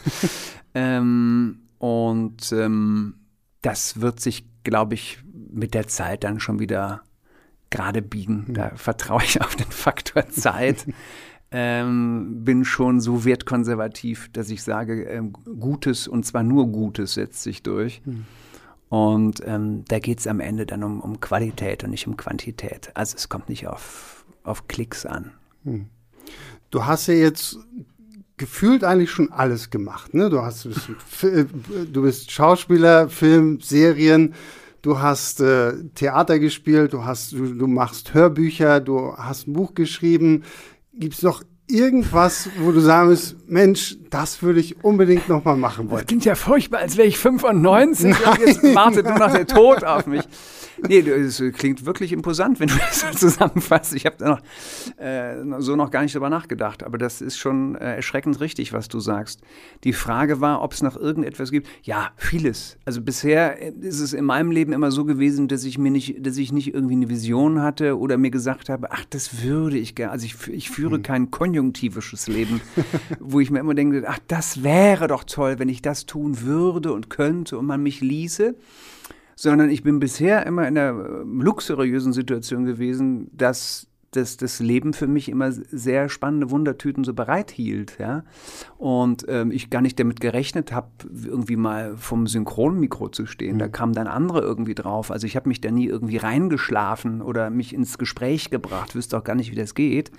ähm, 0.73 1.59
und 1.77 2.51
ähm, 2.53 3.15
das 3.61 3.99
wird 4.01 4.19
sich, 4.19 4.45
glaube 4.63 4.93
ich, 4.93 5.19
mit 5.51 5.73
der 5.73 5.87
Zeit 5.87 6.23
dann 6.23 6.39
schon 6.39 6.59
wieder 6.59 7.01
gerade 7.69 8.01
biegen. 8.01 8.53
Da 8.53 8.71
vertraue 8.75 9.23
ich 9.23 9.41
auf 9.41 9.55
den 9.55 9.71
Faktor 9.71 10.29
Zeit. 10.29 10.87
ähm, 11.51 12.43
bin 12.43 12.65
schon 12.65 12.99
so 12.99 13.25
wertkonservativ, 13.25 14.31
dass 14.33 14.49
ich 14.49 14.63
sage, 14.63 15.03
ähm, 15.03 15.33
Gutes 15.59 16.07
und 16.07 16.25
zwar 16.25 16.41
nur 16.41 16.67
Gutes 16.67 17.13
setzt 17.13 17.43
sich 17.43 17.61
durch. 17.61 18.01
Hm. 18.05 18.25
Und 18.93 19.41
ähm, 19.47 19.85
da 19.87 19.97
geht 19.97 20.19
es 20.19 20.27
am 20.27 20.39
Ende 20.39 20.67
dann 20.67 20.83
um, 20.83 21.01
um 21.01 21.19
Qualität 21.19 21.83
und 21.83 21.89
nicht 21.89 22.05
um 22.05 22.15
Quantität. 22.15 22.91
Also 22.93 23.15
es 23.17 23.27
kommt 23.27 23.49
nicht 23.49 23.65
auf, 23.65 24.23
auf 24.43 24.67
Klicks 24.67 25.07
an. 25.07 25.31
Hm. 25.63 25.87
Du 26.69 26.85
hast 26.85 27.07
ja 27.07 27.15
jetzt 27.15 27.57
gefühlt 28.37 28.83
eigentlich 28.83 29.09
schon 29.09 29.31
alles 29.31 29.71
gemacht. 29.71 30.13
Ne? 30.13 30.29
Du, 30.29 30.43
hast, 30.43 30.69
du 31.25 32.01
bist 32.03 32.29
Schauspieler, 32.29 33.09
Film, 33.09 33.59
Serien, 33.61 34.35
du 34.83 34.99
hast 34.99 35.41
äh, 35.41 35.73
Theater 35.95 36.37
gespielt, 36.37 36.93
du, 36.93 37.03
hast, 37.03 37.31
du, 37.31 37.51
du 37.51 37.65
machst 37.65 38.13
Hörbücher, 38.13 38.79
du 38.79 39.17
hast 39.17 39.47
ein 39.47 39.53
Buch 39.53 39.73
geschrieben. 39.73 40.43
Gibt 40.93 41.15
es 41.15 41.23
noch 41.23 41.41
irgendwas, 41.67 42.49
wo 42.59 42.71
du 42.71 42.79
sagst, 42.79 43.35
Mensch, 43.47 43.97
das 44.09 44.41
würde 44.41 44.59
ich 44.59 44.83
unbedingt 44.83 45.29
noch 45.29 45.43
mal 45.43 45.55
machen 45.55 45.89
wollen? 45.89 46.01
Das 46.01 46.07
klingt 46.07 46.25
ja 46.25 46.35
furchtbar, 46.35 46.79
als 46.79 46.97
wäre 46.97 47.07
ich 47.07 47.17
95 47.17 48.09
Nein. 48.09 48.31
und 48.31 48.39
jetzt 48.39 48.75
wartet 48.75 49.05
nur 49.05 49.17
noch 49.17 49.31
der 49.31 49.47
Tod 49.47 49.83
auf 49.83 50.05
mich. 50.05 50.23
Nee, 50.87 50.99
es 50.99 51.41
klingt 51.53 51.85
wirklich 51.85 52.11
imposant, 52.11 52.59
wenn 52.59 52.67
du 52.67 52.75
das 52.75 53.01
so 53.01 53.09
zusammenfasst. 53.11 53.93
Ich 53.93 54.05
habe 54.05 54.17
da 54.17 54.29
noch 54.29 54.41
äh, 54.97 55.61
so 55.61 55.75
noch 55.75 55.91
gar 55.91 56.01
nicht 56.01 56.13
drüber 56.13 56.29
nachgedacht, 56.29 56.83
aber 56.83 56.97
das 56.97 57.21
ist 57.21 57.37
schon 57.37 57.75
äh, 57.75 57.95
erschreckend 57.95 58.39
richtig, 58.41 58.73
was 58.73 58.89
du 58.89 58.99
sagst. 58.99 59.41
Die 59.83 59.93
Frage 59.93 60.41
war, 60.41 60.61
ob 60.61 60.73
es 60.73 60.81
noch 60.81 60.97
irgendetwas 60.97 61.51
gibt. 61.51 61.67
Ja, 61.83 62.11
vieles. 62.17 62.77
Also 62.85 63.01
bisher 63.01 63.61
ist 63.61 64.01
es 64.01 64.13
in 64.13 64.25
meinem 64.25 64.51
Leben 64.51 64.73
immer 64.73 64.91
so 64.91 65.05
gewesen, 65.05 65.47
dass 65.47 65.63
ich 65.63 65.77
mir 65.77 65.91
nicht, 65.91 66.25
dass 66.25 66.37
ich 66.37 66.51
nicht 66.51 66.73
irgendwie 66.73 66.95
eine 66.95 67.09
Vision 67.09 67.61
hatte 67.61 67.97
oder 67.97 68.17
mir 68.17 68.31
gesagt 68.31 68.69
habe, 68.69 68.91
ach, 68.91 69.05
das 69.09 69.43
würde 69.43 69.77
ich 69.77 69.95
gerne. 69.95 70.11
Also 70.11 70.25
ich, 70.25 70.47
ich 70.49 70.69
führe 70.69 70.97
mhm. 70.97 71.03
kein 71.03 71.31
konjunktivisches 71.53 72.27
Leben, 72.27 72.61
wo 73.19 73.39
ich 73.39 73.51
mir 73.51 73.59
immer 73.59 73.75
denke, 73.75 74.03
ach, 74.07 74.19
das 74.27 74.63
wäre 74.63 75.07
doch 75.07 75.23
toll, 75.23 75.59
wenn 75.59 75.69
ich 75.69 75.83
das 75.83 76.07
tun 76.07 76.41
würde 76.41 76.93
und 76.93 77.09
könnte 77.09 77.57
und 77.57 77.65
man 77.65 77.83
mich 77.83 78.01
ließe 78.01 78.55
sondern 79.35 79.71
ich 79.71 79.81
bin 79.81 79.99
bisher 79.99 80.45
immer 80.45 80.67
in 80.67 80.77
einer 80.77 80.91
äh, 80.91 81.23
luxuriösen 81.25 82.13
Situation 82.13 82.65
gewesen, 82.65 83.31
dass 83.33 83.87
das, 84.11 84.37
das 84.37 84.59
Leben 84.59 84.93
für 84.93 85.07
mich 85.07 85.27
immer 85.27 85.51
sehr 85.51 86.07
spannende 86.07 86.51
Wundertüten 86.51 87.03
so 87.03 87.15
bereithielt, 87.15 87.97
ja. 87.99 88.23
Und 88.77 89.25
ähm, 89.27 89.49
ich 89.49 89.71
gar 89.71 89.81
nicht 89.81 89.99
damit 89.99 90.21
gerechnet 90.21 90.71
habe, 90.71 90.89
irgendwie 91.25 91.55
mal 91.55 91.97
vom 91.97 92.27
Synchronmikro 92.27 93.09
zu 93.09 93.25
stehen. 93.25 93.55
Mhm. 93.55 93.59
Da 93.59 93.67
kamen 93.69 93.93
dann 93.93 94.05
andere 94.05 94.41
irgendwie 94.41 94.75
drauf. 94.75 95.09
Also 95.09 95.25
ich 95.25 95.35
habe 95.35 95.49
mich 95.49 95.61
da 95.61 95.71
nie 95.71 95.87
irgendwie 95.87 96.17
reingeschlafen 96.17 97.23
oder 97.23 97.49
mich 97.49 97.73
ins 97.73 97.97
Gespräch 97.97 98.51
gebracht, 98.51 98.93
wüsste 98.93 99.17
auch 99.17 99.23
gar 99.23 99.35
nicht, 99.35 99.51
wie 99.51 99.55
das 99.55 99.73
geht. 99.73 100.11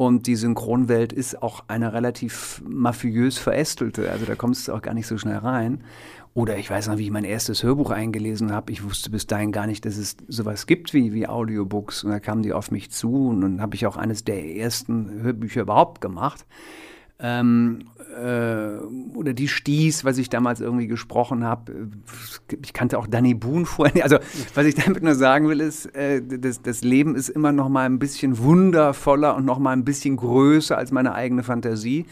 Und 0.00 0.26
die 0.26 0.36
Synchronwelt 0.36 1.12
ist 1.12 1.42
auch 1.42 1.64
eine 1.68 1.92
relativ 1.92 2.62
mafiös 2.66 3.36
verästelte. 3.36 4.10
Also 4.10 4.24
da 4.24 4.34
kommst 4.34 4.66
du 4.66 4.72
auch 4.72 4.80
gar 4.80 4.94
nicht 4.94 5.06
so 5.06 5.18
schnell 5.18 5.36
rein. 5.36 5.82
Oder 6.32 6.56
ich 6.56 6.70
weiß 6.70 6.88
noch, 6.88 6.96
wie 6.96 7.04
ich 7.04 7.10
mein 7.10 7.24
erstes 7.24 7.62
Hörbuch 7.62 7.90
eingelesen 7.90 8.50
habe. 8.50 8.72
Ich 8.72 8.82
wusste 8.82 9.10
bis 9.10 9.26
dahin 9.26 9.52
gar 9.52 9.66
nicht, 9.66 9.84
dass 9.84 9.98
es 9.98 10.16
sowas 10.26 10.66
gibt 10.66 10.94
wie, 10.94 11.12
wie 11.12 11.26
Audiobooks. 11.26 12.02
Und 12.02 12.12
da 12.12 12.18
kamen 12.18 12.42
die 12.42 12.54
auf 12.54 12.70
mich 12.70 12.90
zu 12.90 13.28
und 13.28 13.42
dann 13.42 13.60
habe 13.60 13.74
ich 13.74 13.86
auch 13.86 13.98
eines 13.98 14.24
der 14.24 14.42
ersten 14.56 15.20
Hörbücher 15.20 15.60
überhaupt 15.60 16.00
gemacht. 16.00 16.46
Ähm, 17.22 17.84
äh, 18.16 18.78
oder 19.14 19.32
die 19.34 19.48
Stieß, 19.48 20.04
was 20.04 20.18
ich 20.18 20.30
damals 20.30 20.60
irgendwie 20.60 20.86
gesprochen 20.86 21.44
habe. 21.44 21.88
Ich 22.62 22.72
kannte 22.72 22.98
auch 22.98 23.06
Danny 23.06 23.34
Boone 23.34 23.66
vorher. 23.66 24.04
Also 24.04 24.18
was 24.54 24.66
ich 24.66 24.74
damit 24.74 25.02
nur 25.02 25.14
sagen 25.14 25.48
will, 25.48 25.60
ist, 25.60 25.86
äh, 25.94 26.22
das, 26.22 26.62
das 26.62 26.82
Leben 26.82 27.14
ist 27.14 27.28
immer 27.28 27.52
noch 27.52 27.68
mal 27.68 27.86
ein 27.86 27.98
bisschen 27.98 28.38
wundervoller 28.38 29.36
und 29.36 29.44
noch 29.44 29.58
mal 29.58 29.72
ein 29.72 29.84
bisschen 29.84 30.16
größer 30.16 30.76
als 30.76 30.92
meine 30.92 31.14
eigene 31.14 31.42
Fantasie. 31.42 32.06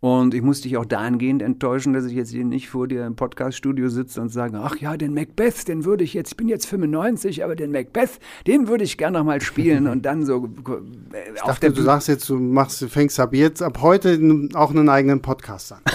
Und 0.00 0.32
ich 0.32 0.40
musste 0.40 0.66
dich 0.66 0.78
auch 0.78 0.86
dahingehend 0.86 1.42
enttäuschen, 1.42 1.92
dass 1.92 2.06
ich 2.06 2.14
jetzt 2.14 2.30
hier 2.30 2.44
nicht 2.44 2.70
vor 2.70 2.88
dir 2.88 3.04
im 3.04 3.16
Podcaststudio 3.16 3.90
sitze 3.90 4.22
und 4.22 4.30
sage, 4.30 4.58
ach 4.58 4.76
ja, 4.76 4.96
den 4.96 5.12
Macbeth, 5.12 5.68
den 5.68 5.84
würde 5.84 6.04
ich 6.04 6.14
jetzt, 6.14 6.32
ich 6.32 6.36
bin 6.38 6.48
jetzt 6.48 6.64
95, 6.66 7.44
aber 7.44 7.54
den 7.54 7.70
Macbeth, 7.70 8.18
den 8.46 8.66
würde 8.66 8.84
ich 8.84 8.96
gerne 8.96 9.18
noch 9.18 9.26
mal 9.26 9.42
spielen 9.42 9.86
und 9.86 10.06
dann 10.06 10.24
so 10.24 10.46
äh, 10.46 11.32
ich 11.34 11.42
dachte, 11.42 11.70
du 11.70 11.82
sagst 11.82 12.08
jetzt, 12.08 12.26
du 12.30 12.38
machst, 12.38 12.82
fängst 12.84 13.20
ab 13.20 13.34
jetzt, 13.34 13.62
ab 13.62 13.82
heute 13.82 14.18
auch 14.54 14.70
einen 14.70 14.88
eigenen 14.88 15.20
Podcast 15.20 15.72
an. 15.72 15.80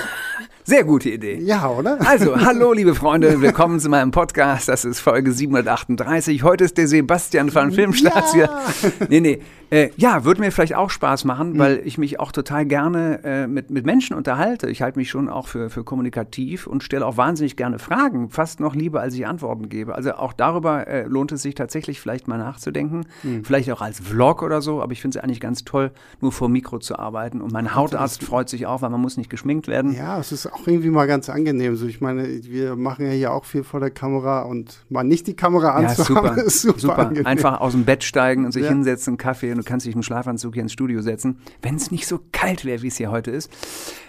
Sehr 0.68 0.84
gute 0.84 1.12
Idee. 1.12 1.38
Ja, 1.44 1.70
oder? 1.70 2.00
Also, 2.06 2.36
hallo, 2.36 2.74
liebe 2.74 2.96
Freunde, 2.96 3.40
willkommen 3.40 3.80
zu 3.80 3.88
meinem 3.88 4.10
Podcast. 4.10 4.68
Das 4.68 4.84
ist 4.84 5.00
Folge 5.00 5.32
738. 5.32 6.42
Heute 6.42 6.64
ist 6.64 6.80
der 6.80 6.88
Sebastian 6.88 7.52
von 7.52 7.72
Filmstarts 7.72 8.34
ja. 8.34 8.50
hier. 8.82 9.08
Nee, 9.08 9.20
nee. 9.20 9.42
Äh, 9.70 9.90
ja, 9.98 10.24
würde 10.26 10.42
mir 10.42 10.52
vielleicht 10.52 10.76
auch 10.76 10.90
Spaß 10.90 11.26
machen, 11.26 11.54
mhm. 11.54 11.60
weil 11.60 11.82
ich 11.86 11.98
mich 11.98 12.20
auch 12.20 12.32
total 12.32 12.66
gerne 12.66 13.20
äh, 13.24 13.48
mit, 13.48 13.70
mit 13.72 13.86
Menschen 13.86 14.16
unterhalte. 14.16 14.70
Ich 14.70 14.82
halte 14.82 14.98
mich 14.98 15.10
schon 15.10 15.28
auch 15.28 15.48
für, 15.48 15.70
für 15.70 15.84
kommunikativ 15.84 16.68
und 16.68 16.84
stelle 16.84 17.06
auch 17.06 17.18
wahnsinnig 17.18 17.56
gerne 17.58 17.80
Fragen, 17.80 18.30
fast 18.30 18.60
noch 18.60 18.76
lieber, 18.76 19.02
als 19.02 19.16
ich 19.16 19.28
Antworten 19.28 19.70
gebe. 19.70 19.96
Also 19.96 20.14
auch 20.14 20.34
darüber 20.34 20.88
äh, 20.88 21.04
lohnt 21.04 21.32
es 21.32 21.42
sich 21.42 21.56
tatsächlich 21.56 22.00
vielleicht 22.00 22.28
mal 22.28 22.38
nachzudenken. 22.38 23.06
Mhm. 23.24 23.44
Vielleicht 23.44 23.72
auch 23.72 23.82
als 23.82 24.00
Vlog 24.00 24.44
oder 24.44 24.62
so, 24.62 24.82
aber 24.82 24.94
ich 24.94 25.02
finde 25.02 25.18
es 25.18 25.24
eigentlich 25.24 25.40
ganz 25.40 25.64
toll, 25.64 25.92
nur 26.22 26.32
vor 26.32 26.50
Mikro 26.50 26.80
zu 26.80 26.98
arbeiten. 26.98 27.42
Und 27.42 27.52
mein 27.52 27.76
Hautarzt 27.76 28.24
freut 28.24 28.50
sich 28.50 28.68
auch, 28.68 28.82
weil 28.82 28.90
man 28.90 29.02
muss 29.02 29.18
nicht 29.18 29.30
geschminkt 29.30 29.68
werden. 29.68 29.94
Ja, 29.96 30.20
es 30.20 30.32
ist 30.32 30.46
auch 30.56 30.68
irgendwie 30.68 30.90
mal 30.90 31.06
ganz 31.08 31.30
angenehm. 31.30 31.76
So, 31.76 31.86
ich 31.86 32.02
meine, 32.02 32.28
wir 32.44 32.76
machen 32.76 33.06
ja 33.06 33.12
hier 33.12 33.34
auch 33.34 33.46
viel 33.46 33.64
vor 33.64 33.80
der 33.80 33.92
Kamera 33.92 34.44
und 34.44 34.86
mal 34.90 35.04
nicht 35.04 35.28
die 35.28 35.36
Kamera 35.36 35.76
anzuhaben, 35.76 36.26
ja, 36.26 36.34
super, 36.34 36.44
ist 36.46 36.62
super, 36.62 36.80
super. 36.80 37.00
Angenehm. 37.00 37.26
Einfach 37.26 37.62
aus 37.62 37.74
dem 37.74 37.86
Bett 37.86 38.04
steigen 38.04 38.46
und 38.46 38.52
sich 38.52 38.64
ja. 38.64 38.70
hinsetzen, 38.70 39.12
einen 39.12 39.18
Kaffee 39.18 39.52
und 39.52 39.58
du 39.58 39.64
kannst 39.64 39.86
dich 39.86 39.96
im 39.96 40.04
Schlafanzug 40.04 40.54
hier 40.54 40.64
ins 40.64 40.74
Studio 40.74 41.02
setzen. 41.02 41.40
Wenn 41.62 41.76
es 41.76 41.92
nicht 41.92 42.08
so 42.08 42.20
kalt 42.32 42.66
wäre, 42.66 42.82
wie 42.82 42.88
es 42.88 42.98
hier 42.98 43.12
heute 43.12 43.32
ist. 43.32 43.52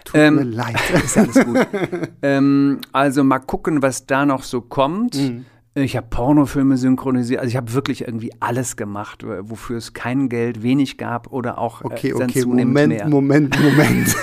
Tut 0.04 0.14
ähm, 0.20 0.36
mir 0.36 0.44
leid. 0.44 0.76
Ist 1.04 1.18
alles 1.18 1.44
gut. 1.44 1.66
ähm, 2.22 2.80
also 2.92 3.24
mal 3.24 3.40
gucken, 3.40 3.82
was 3.82 4.06
da 4.06 4.24
noch 4.24 4.44
so 4.44 4.60
kommt. 4.60 5.16
Mhm. 5.16 5.46
Ich 5.78 5.94
habe 5.94 6.06
Pornofilme 6.08 6.78
synchronisiert, 6.78 7.40
also 7.40 7.50
ich 7.50 7.56
habe 7.56 7.74
wirklich 7.74 8.00
irgendwie 8.06 8.32
alles 8.40 8.76
gemacht, 8.76 9.26
wofür 9.40 9.76
es 9.76 9.92
kein 9.92 10.30
Geld, 10.30 10.62
wenig 10.62 10.96
gab 10.96 11.30
oder 11.30 11.58
auch 11.58 11.82
äh, 11.82 11.84
okay, 11.84 12.14
okay, 12.14 12.46
Moment, 12.46 12.88
mehr. 12.88 13.06
Moment, 13.06 13.62
Moment. 13.62 14.16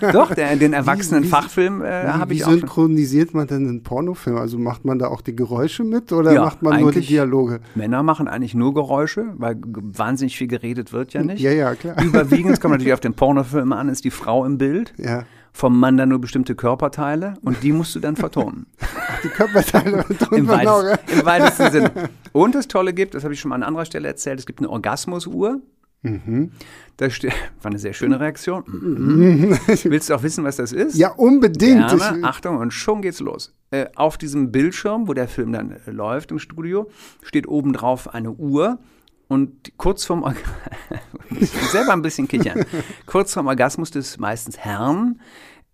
Doch, 0.12 0.34
der, 0.34 0.56
den 0.56 0.72
erwachsenen 0.72 1.22
wie, 1.22 1.28
Fachfilm 1.28 1.82
äh, 1.82 2.08
habe 2.08 2.34
ich 2.34 2.44
auch. 2.44 2.50
Wie 2.50 2.58
synchronisiert 2.58 3.32
man 3.32 3.46
denn 3.46 3.68
einen 3.68 3.82
Pornofilm? 3.84 4.38
Also 4.38 4.58
macht 4.58 4.84
man 4.84 4.98
da 4.98 5.06
auch 5.06 5.20
die 5.20 5.36
Geräusche 5.36 5.84
mit 5.84 6.10
oder 6.10 6.32
ja, 6.32 6.42
macht 6.42 6.62
man 6.62 6.80
nur 6.80 6.90
die 6.90 7.00
Dialoge? 7.02 7.60
Männer 7.76 8.02
machen 8.02 8.26
eigentlich 8.26 8.54
nur 8.54 8.74
Geräusche, 8.74 9.26
weil 9.36 9.56
wahnsinnig 9.64 10.36
viel 10.36 10.48
geredet 10.48 10.92
wird 10.92 11.12
ja 11.12 11.22
nicht. 11.22 11.40
Ja, 11.40 11.52
ja, 11.52 11.76
klar. 11.76 12.02
Überwiegend 12.02 12.60
kommt 12.60 12.72
natürlich 12.72 12.94
auf 12.94 12.98
den 12.98 13.14
Pornofilm 13.14 13.72
an, 13.72 13.88
ist 13.88 14.04
die 14.04 14.10
Frau 14.10 14.44
im 14.44 14.58
Bild. 14.58 14.94
Ja 14.98 15.26
vom 15.52 15.78
Mann 15.78 15.96
dann 15.96 16.08
nur 16.08 16.20
bestimmte 16.20 16.54
Körperteile 16.54 17.34
und 17.42 17.62
die 17.62 17.72
musst 17.72 17.94
du 17.94 18.00
dann 18.00 18.16
vertonen. 18.16 18.66
Ach, 18.80 19.20
die 19.22 19.28
Körperteile 19.28 20.04
Im, 20.30 20.48
weitest, 20.48 21.12
Im 21.12 21.24
weitesten 21.26 21.70
Sinne. 21.70 21.92
Und 22.32 22.54
das 22.54 22.68
Tolle 22.68 22.92
gibt, 22.92 23.14
das 23.14 23.24
habe 23.24 23.34
ich 23.34 23.40
schon 23.40 23.48
mal 23.48 23.56
an 23.56 23.62
anderer 23.62 23.84
Stelle 23.84 24.06
erzählt, 24.06 24.38
es 24.38 24.46
gibt 24.46 24.60
eine 24.60 24.70
Orgasmusuhr. 24.70 25.60
Mhm. 26.02 26.52
Da 26.96 27.10
steht, 27.10 27.32
war 27.62 27.70
eine 27.70 27.78
sehr 27.78 27.92
schöne 27.92 28.20
Reaktion. 28.20 28.62
Mhm. 28.66 29.58
Willst 29.66 30.10
du 30.10 30.14
auch 30.14 30.22
wissen, 30.22 30.44
was 30.44 30.56
das 30.56 30.72
ist? 30.72 30.96
Ja, 30.96 31.10
unbedingt. 31.10 31.88
Gerne. 31.88 32.22
Achtung, 32.22 32.58
und 32.58 32.72
schon 32.72 33.02
geht's 33.02 33.18
los. 33.18 33.52
Äh, 33.70 33.86
auf 33.96 34.16
diesem 34.16 34.52
Bildschirm, 34.52 35.08
wo 35.08 35.14
der 35.14 35.26
Film 35.26 35.52
dann 35.52 35.72
äh, 35.72 35.90
läuft 35.90 36.30
im 36.30 36.38
Studio, 36.38 36.88
steht 37.22 37.48
oben 37.48 37.72
drauf 37.72 38.14
eine 38.14 38.30
Uhr 38.30 38.78
und 39.28 39.76
kurz 39.76 40.04
vorm 40.04 40.24
selber 41.70 41.92
ein 41.92 42.02
bisschen 42.02 42.28
kichern. 42.28 42.64
kurz 43.06 43.34
vorm 43.34 43.46
Orgasmus 43.46 43.90
des 43.90 44.18
meistens 44.18 44.58
Herrn 44.58 45.20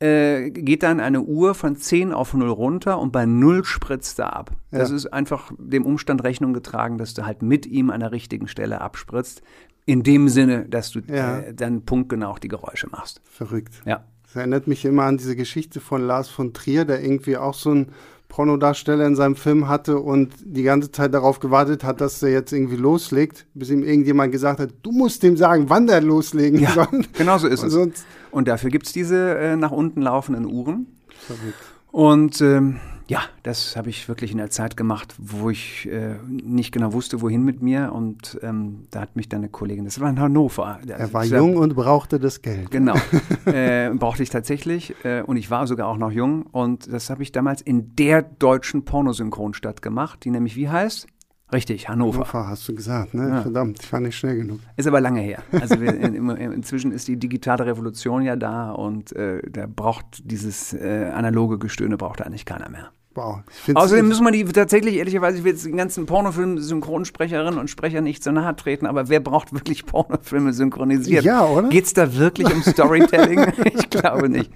äh, 0.01 0.51
geht 0.51 0.83
dann 0.83 1.01
eine 1.01 1.23
Uhr 1.23 1.55
von 1.55 1.77
10 1.77 2.13
auf 2.13 2.35
0 2.35 2.49
runter 2.49 2.99
und 2.99 3.13
bei 3.13 3.27
0 3.27 3.65
spritzt 3.65 4.19
er 4.19 4.37
ab. 4.37 4.51
Ja. 4.71 4.81
Das 4.81 4.91
ist 4.91 5.07
einfach 5.07 5.53
dem 5.57 5.87
Umstand 5.87 6.25
Rechnung 6.25 6.53
getragen, 6.53 6.99
dass 6.99 7.15
du 7.15 7.25
halt 7.25 7.43
mit 7.43 7.65
ihm 7.67 7.91
an 7.91 8.01
der 8.01 8.13
richtigen 8.13 8.49
Stelle 8.49 8.81
abspritzt. 8.81 9.43
In 9.87 10.03
dem 10.03 10.29
Sinne, 10.29 10.67
dass 10.69 10.91
du 10.91 11.01
ja. 11.01 11.41
äh, 11.41 11.55
dann 11.55 11.85
punktgenau 11.85 12.31
auch 12.31 12.39
die 12.39 12.49
Geräusche 12.49 12.89
machst. 12.89 13.21
Verrückt. 13.25 13.83
Ja. 13.85 14.05
Das 14.25 14.37
erinnert 14.37 14.67
mich 14.67 14.85
immer 14.85 15.05
an 15.05 15.17
diese 15.17 15.37
Geschichte 15.37 15.81
von 15.81 16.05
Lars 16.05 16.29
von 16.29 16.53
Trier, 16.53 16.85
der 16.85 17.05
irgendwie 17.05 17.37
auch 17.37 17.55
so 17.55 17.71
ein 17.71 17.93
Pornodarsteller 18.35 19.07
in 19.07 19.15
seinem 19.15 19.37
Film 19.37 19.69
hatte 19.69 20.01
und 20.01 20.33
die 20.45 20.65
ganze 20.65 20.91
Zeit 20.91 21.15
darauf 21.15 21.39
gewartet 21.39 21.85
hat, 21.85 22.01
dass 22.01 22.21
er 22.21 22.31
jetzt 22.31 22.53
irgendwie 22.53 22.75
loslegt, 22.75 23.47
bis 23.55 23.71
ihm 23.71 23.85
irgendjemand 23.85 24.33
gesagt 24.33 24.59
hat, 24.59 24.71
du 24.83 24.91
musst 24.91 25.23
ihm 25.23 25.37
sagen, 25.37 25.67
wann 25.69 25.87
der 25.87 26.01
loslegen 26.01 26.59
ja, 26.59 26.73
soll. 26.73 27.05
Genau 27.13 27.39
so 27.39 27.47
ist 27.47 27.63
und 27.63 27.95
es. 27.95 28.05
Und 28.33 28.49
dafür 28.49 28.71
gibt 28.71 28.87
es 28.87 28.93
diese 28.93 29.39
äh, 29.39 29.55
nach 29.55 29.71
unten 29.71 30.03
laufenden 30.03 30.47
Uhren. 30.47 30.89
Verrückt. 31.17 31.55
Und 31.93 32.41
ähm, 32.41 32.81
ja, 33.07 33.21
das 33.43 33.77
habe 33.77 33.91
ich 33.91 34.09
wirklich 34.09 34.33
in 34.33 34.39
der 34.39 34.49
Zeit 34.49 34.77
gemacht, 34.77 35.15
wo 35.19 35.51
ich 35.51 35.87
äh, 35.91 36.15
nicht 36.27 36.73
genau 36.73 36.95
wusste, 36.95 37.21
wohin 37.21 37.45
mit 37.45 37.61
mir. 37.61 37.93
Und 37.93 38.39
ähm, 38.43 38.87
da 38.91 39.03
hat 39.03 39.15
mich 39.15 39.29
dann 39.29 39.41
eine 39.41 39.51
Kollegin, 39.51 39.85
das 39.85 40.01
war 40.01 40.09
in 40.09 40.19
Hannover. 40.19 40.79
Er 40.87 41.13
war 41.13 41.25
jung 41.25 41.57
und 41.57 41.75
brauchte 41.75 42.19
das 42.19 42.41
Geld. 42.41 42.71
Genau, 42.71 42.95
äh, 43.45 43.91
brauchte 43.91 44.23
ich 44.23 44.31
tatsächlich. 44.31 44.95
Äh, 45.05 45.23
und 45.23 45.37
ich 45.37 45.51
war 45.51 45.67
sogar 45.67 45.89
auch 45.89 45.99
noch 45.99 46.11
jung. 46.11 46.47
Und 46.47 46.91
das 46.91 47.11
habe 47.11 47.23
ich 47.23 47.31
damals 47.31 47.61
in 47.61 47.95
der 47.95 48.23
deutschen 48.23 48.87
Pornosynchronstadt 48.87 49.83
gemacht, 49.83 50.25
die 50.25 50.31
nämlich 50.31 50.57
wie 50.57 50.71
heißt? 50.71 51.07
Richtig, 51.55 51.89
Hannover. 51.89 52.27
Hannover 52.27 52.49
hast 52.49 52.69
du 52.69 52.75
gesagt, 52.75 53.15
ne? 53.15 53.29
Ja. 53.29 53.43
Verdammt, 53.43 53.79
ich 53.81 53.93
war 53.93 54.01
nicht 54.01 54.17
schnell 54.17 54.37
genug. 54.37 54.59
Ist 54.77 54.89
aber 54.89 55.01
lange 55.01 55.21
her. 55.21 55.43
Also 55.53 55.81
wir, 55.81 55.95
in, 55.95 56.15
in, 56.15 56.53
inzwischen 56.53 56.91
ist 56.91 57.07
die 57.07 57.17
digitale 57.17 57.65
Revolution 57.65 58.23
ja 58.23 58.35
da 58.35 58.73
und 58.73 59.15
äh, 59.15 59.41
da 59.49 59.67
braucht 59.67 60.21
dieses 60.25 60.75
äh, 60.75 61.13
analoge 61.15 61.59
Gestöhne 61.59 61.97
braucht 61.97 62.23
eigentlich 62.23 62.45
keiner 62.45 62.69
mehr. 62.69 62.91
Wow. 63.15 63.41
Außerdem 63.75 64.09
müssen 64.09 64.25
wir 64.25 64.33
die 64.33 64.45
tatsächlich, 64.45 64.97
ehrlicherweise, 64.97 65.39
ich 65.39 65.45
will 65.45 65.53
jetzt 65.53 65.65
den 65.65 65.77
ganzen 65.77 66.07
Pornofilm 66.07 66.59
Synchronsprecherinnen 66.59 67.59
und 67.61 67.69
Sprecher 67.69 68.01
nicht 68.01 68.25
so 68.25 68.33
nahe 68.33 68.57
treten, 68.57 68.87
aber 68.87 69.09
wer 69.09 69.21
braucht 69.21 69.53
wirklich 69.53 69.87
Pornofilme 69.87 70.53
synchronisiert? 70.53 71.25
Ja, 71.25 71.45
oder? 71.47 71.69
Geht 71.69 71.85
es 71.85 71.95
da 71.95 72.17
wirklich 72.17 72.53
um 72.53 72.63
Storytelling? 72.63 73.47
ich 73.65 73.91
glaube 73.91 74.29
nicht. 74.29 74.51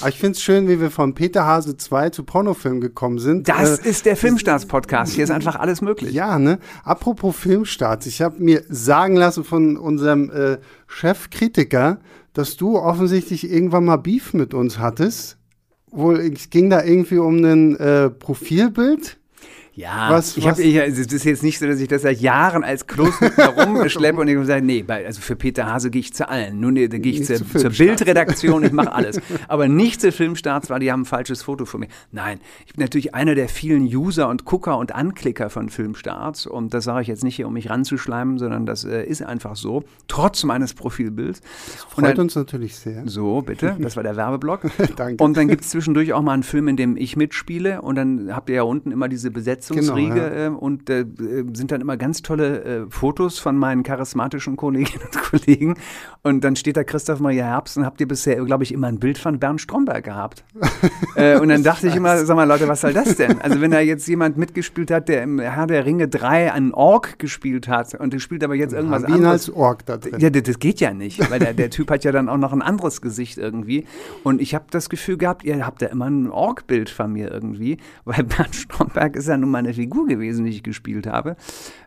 Aber 0.00 0.10
ich 0.10 0.18
finde 0.18 0.32
es 0.32 0.42
schön, 0.42 0.68
wie 0.68 0.80
wir 0.80 0.90
von 0.90 1.14
Peter 1.14 1.46
Hase 1.46 1.76
2 1.76 2.10
zu 2.10 2.24
Pornofilm 2.24 2.80
gekommen 2.80 3.18
sind. 3.18 3.48
Das 3.48 3.78
Äh, 3.78 3.88
ist 3.88 4.04
der 4.06 4.16
Filmstarts-Podcast. 4.16 5.14
Hier 5.14 5.24
ist 5.24 5.30
einfach 5.30 5.56
alles 5.56 5.80
möglich. 5.80 6.12
Ja, 6.12 6.38
ne? 6.38 6.58
Apropos 6.84 7.34
Filmstarts, 7.36 8.06
ich 8.06 8.20
habe 8.20 8.42
mir 8.42 8.62
sagen 8.68 9.16
lassen 9.16 9.44
von 9.44 9.76
unserem 9.76 10.30
äh, 10.30 10.58
Chefkritiker, 10.86 11.98
dass 12.34 12.56
du 12.56 12.76
offensichtlich 12.78 13.50
irgendwann 13.50 13.84
mal 13.84 13.96
Beef 13.96 14.34
mit 14.34 14.52
uns 14.54 14.78
hattest. 14.78 15.38
Wohl, 15.94 16.18
es 16.20 16.50
ging 16.50 16.70
da 16.70 16.82
irgendwie 16.82 17.18
um 17.18 17.36
ein 17.44 17.76
äh, 17.76 18.10
Profilbild. 18.10 19.18
Ja, 19.76 20.08
Was- 20.10 20.36
ich 20.36 20.44
was- 20.44 20.52
habe 20.52 20.62
ich, 20.62 20.80
also 20.80 21.02
das 21.02 21.12
ist 21.12 21.24
jetzt 21.24 21.42
nicht 21.42 21.58
so, 21.58 21.66
dass 21.66 21.80
ich 21.80 21.88
das 21.88 22.02
seit 22.02 22.20
Jahren 22.20 22.62
als 22.62 22.86
Kloß 22.86 23.20
mit 23.20 23.36
mir 23.36 23.44
rumschleppe 23.66 24.20
und 24.20 24.28
ich 24.28 24.38
sage, 24.46 24.64
nee, 24.64 24.84
also 24.86 25.20
für 25.20 25.34
Peter 25.34 25.66
Hase 25.66 25.90
gehe 25.90 26.00
ich 26.00 26.14
zu 26.14 26.28
allen. 26.28 26.60
Nun, 26.60 26.74
nee, 26.74 26.86
da 26.86 26.98
gehe 26.98 27.12
ich 27.12 27.24
zur, 27.24 27.36
zu 27.36 27.44
zur. 27.44 27.70
Bildredaktion, 27.70 28.62
ich 28.64 28.72
mache 28.72 28.92
alles. 28.92 29.20
Aber 29.48 29.66
nicht 29.66 30.00
zu 30.00 30.12
Filmstarts, 30.12 30.70
weil 30.70 30.78
die 30.80 30.92
haben 30.92 31.02
ein 31.02 31.06
falsches 31.06 31.42
Foto 31.42 31.64
von 31.64 31.80
mir. 31.80 31.88
Nein, 32.12 32.38
ich 32.66 32.74
bin 32.74 32.84
natürlich 32.84 33.14
einer 33.14 33.34
der 33.34 33.48
vielen 33.48 33.82
User 33.84 34.28
und 34.28 34.44
Gucker 34.44 34.78
und 34.78 34.94
Anklicker 34.94 35.50
von 35.50 35.68
Filmstarts 35.70 36.46
und 36.46 36.72
das 36.72 36.84
sage 36.84 37.02
ich 37.02 37.08
jetzt 37.08 37.24
nicht 37.24 37.36
hier, 37.36 37.48
um 37.48 37.54
mich 37.54 37.68
ranzuschleimen, 37.68 38.38
sondern 38.38 38.66
das 38.66 38.84
äh, 38.84 39.04
ist 39.04 39.22
einfach 39.22 39.56
so, 39.56 39.82
trotz 40.06 40.44
meines 40.44 40.74
Profilbilds. 40.74 41.40
Und 41.96 42.04
Freut 42.04 42.16
dann- 42.18 42.24
uns 42.26 42.36
natürlich 42.36 42.76
sehr. 42.76 43.02
so, 43.06 43.42
bitte. 43.42 43.76
Das 43.80 43.96
war 43.96 44.02
der 44.04 44.14
Werbeblock. 44.16 44.70
Danke. 44.96 45.22
Und 45.22 45.36
dann 45.36 45.48
gibt 45.48 45.64
es 45.64 45.70
zwischendurch 45.70 46.12
auch 46.12 46.22
mal 46.22 46.32
einen 46.34 46.42
Film, 46.44 46.68
in 46.68 46.76
dem 46.76 46.96
ich 46.96 47.16
mitspiele. 47.16 47.82
Und 47.82 47.96
dann 47.96 48.34
habt 48.34 48.48
ihr 48.50 48.56
ja 48.56 48.62
unten 48.62 48.92
immer 48.92 49.08
diese 49.08 49.30
Besetzungsriege. 49.68 50.14
Genau, 50.14 50.56
äh, 50.56 50.58
und 50.58 50.90
äh, 50.90 51.04
sind 51.52 51.70
dann 51.70 51.80
immer 51.80 51.96
ganz 51.96 52.22
tolle 52.22 52.64
äh, 52.64 52.86
Fotos 52.88 53.38
von 53.38 53.56
meinen 53.56 53.82
charismatischen 53.82 54.56
Kolleginnen 54.56 55.04
und 55.04 55.22
Kollegen. 55.22 55.74
Und 56.22 56.44
dann 56.44 56.56
steht 56.56 56.76
da 56.76 56.84
Christoph 56.84 57.20
Maria 57.20 57.44
Herbst 57.44 57.76
und 57.76 57.84
habt 57.84 58.00
ihr 58.00 58.08
bisher, 58.08 58.36
glaube 58.44 58.64
ich, 58.64 58.72
immer 58.72 58.88
ein 58.88 58.98
Bild 58.98 59.18
von 59.18 59.38
Bernd 59.38 59.60
Stromberg 59.60 60.04
gehabt. 60.04 60.44
äh, 61.16 61.38
und 61.38 61.48
dann 61.48 61.62
dachte 61.62 61.88
ich 61.88 61.96
immer, 61.96 62.24
sag 62.24 62.36
mal, 62.36 62.44
Leute, 62.44 62.68
was 62.68 62.80
soll 62.80 62.92
das 62.92 63.16
denn? 63.16 63.40
Also 63.40 63.60
wenn 63.60 63.70
da 63.70 63.80
jetzt 63.80 64.06
jemand 64.08 64.36
mitgespielt 64.36 64.90
hat, 64.90 65.08
der 65.08 65.22
im 65.22 65.38
Herr 65.38 65.66
der 65.66 65.84
Ringe 65.84 66.08
3 66.08 66.52
einen 66.52 66.72
Ork 66.72 67.18
gespielt 67.18 67.68
hat 67.68 67.94
und 67.94 68.12
der 68.12 68.18
spielt 68.18 68.44
aber 68.44 68.54
jetzt 68.54 68.72
irgendwas 68.72 69.04
Haben 69.04 69.14
anderes. 69.14 69.48
als 69.48 69.50
Org 69.50 69.86
da 69.86 69.96
drin. 69.96 70.14
Ja, 70.18 70.30
das, 70.30 70.42
das 70.42 70.58
geht 70.58 70.80
ja 70.80 70.92
nicht, 70.92 71.30
weil 71.30 71.38
der, 71.38 71.54
der 71.54 71.70
Typ 71.70 71.90
hat 71.90 72.04
ja 72.04 72.12
dann 72.12 72.28
auch 72.28 72.38
noch 72.38 72.52
ein 72.52 72.62
anderes 72.62 73.00
Gesicht 73.00 73.38
irgendwie. 73.38 73.86
Und 74.22 74.40
ich 74.40 74.54
habe 74.54 74.64
das 74.70 74.88
Gefühl 74.88 75.16
gehabt, 75.16 75.44
ihr 75.44 75.64
habt 75.64 75.82
ja 75.82 75.88
immer 75.88 76.06
ein 76.06 76.30
Org-Bild 76.30 76.90
von 76.90 77.12
mir 77.12 77.30
irgendwie, 77.30 77.78
weil 78.04 78.24
Bernd 78.24 78.54
Stromberg 78.54 79.16
ist 79.16 79.28
ja 79.28 79.36
nun 79.36 79.50
meine 79.54 79.72
Figur 79.72 80.06
gewesen, 80.06 80.44
die 80.44 80.50
ich 80.50 80.62
gespielt 80.62 81.06
habe. 81.06 81.36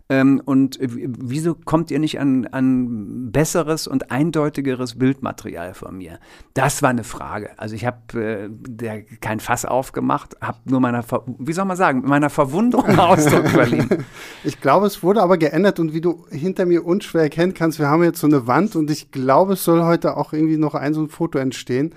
Ähm, 0.10 0.42
und 0.46 0.80
wieso 0.82 1.54
kommt 1.54 1.92
ihr 1.92 2.00
nicht 2.00 2.20
an, 2.20 2.48
an 2.48 3.32
besseres 3.32 3.88
und 3.88 4.10
eindeutigeres 4.10 4.98
Bildmaterial 4.98 5.74
von 5.74 5.98
mir? 5.98 6.20
Das 6.54 6.82
war 6.82 6.90
eine 6.90 7.04
Frage. 7.04 7.50
Also 7.58 7.76
ich 7.76 7.86
habe 7.86 8.50
äh, 8.80 9.02
kein 9.20 9.42
Fass 9.42 9.66
aufgemacht, 9.66 10.38
habe 10.40 10.60
nur 10.66 10.80
meiner, 10.80 11.04
Ver 11.04 11.24
wie 11.28 11.52
soll 11.52 11.66
man 11.66 11.76
sagen, 11.76 12.04
meiner 12.06 12.30
Verwunderung 12.30 12.98
Ausdruck 13.00 13.50
verliehen. 13.50 14.06
Ich 14.46 14.62
glaube, 14.62 14.88
es 14.88 15.04
wurde 15.04 15.22
aber 15.22 15.38
geändert 15.38 15.80
und 15.80 15.94
wie 15.94 16.02
du 16.02 16.26
hinter 16.32 16.66
mir 16.66 16.86
unschwer 16.86 17.24
erkennen 17.24 17.54
kannst, 17.54 17.80
wir 17.80 17.88
haben 17.88 18.04
jetzt 18.04 18.22
so 18.22 18.28
eine 18.28 18.48
Wand 18.48 18.78
und 18.78 18.90
ich 18.90 19.12
glaube, 19.12 19.54
es 19.54 19.64
soll 19.66 19.84
heute 19.84 20.16
auch 20.16 20.32
irgendwie 20.32 20.58
noch 20.58 20.74
ein 20.74 20.94
so 20.94 21.02
ein 21.02 21.10
Foto 21.10 21.38
entstehen 21.38 21.94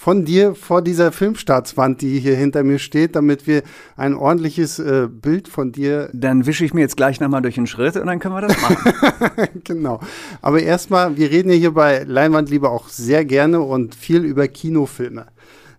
von 0.00 0.24
dir 0.24 0.54
vor 0.54 0.80
dieser 0.80 1.12
Filmstartswand, 1.12 2.00
die 2.00 2.20
hier 2.20 2.34
hinter 2.34 2.62
mir 2.62 2.78
steht, 2.78 3.16
damit 3.16 3.46
wir 3.46 3.62
ein 3.98 4.14
ordentliches 4.14 4.78
äh, 4.78 5.08
Bild 5.10 5.46
von 5.46 5.72
dir 5.72 6.08
Dann 6.14 6.46
wische 6.46 6.64
ich 6.64 6.72
mir 6.72 6.80
jetzt 6.80 6.96
gleich 6.96 7.20
nochmal 7.20 7.42
durch 7.42 7.56
den 7.56 7.66
Schritt 7.66 7.96
und 7.96 8.06
dann 8.06 8.18
können 8.18 8.34
wir 8.34 8.40
das 8.40 8.62
machen. 8.62 9.60
genau. 9.64 10.00
Aber 10.40 10.62
erstmal, 10.62 11.18
wir 11.18 11.30
reden 11.30 11.50
ja 11.50 11.56
hier 11.56 11.72
bei 11.72 12.04
Leinwandliebe 12.04 12.70
auch 12.70 12.88
sehr 12.88 13.26
gerne 13.26 13.60
und 13.60 13.94
viel 13.94 14.24
über 14.24 14.48
Kinofilme. 14.48 15.26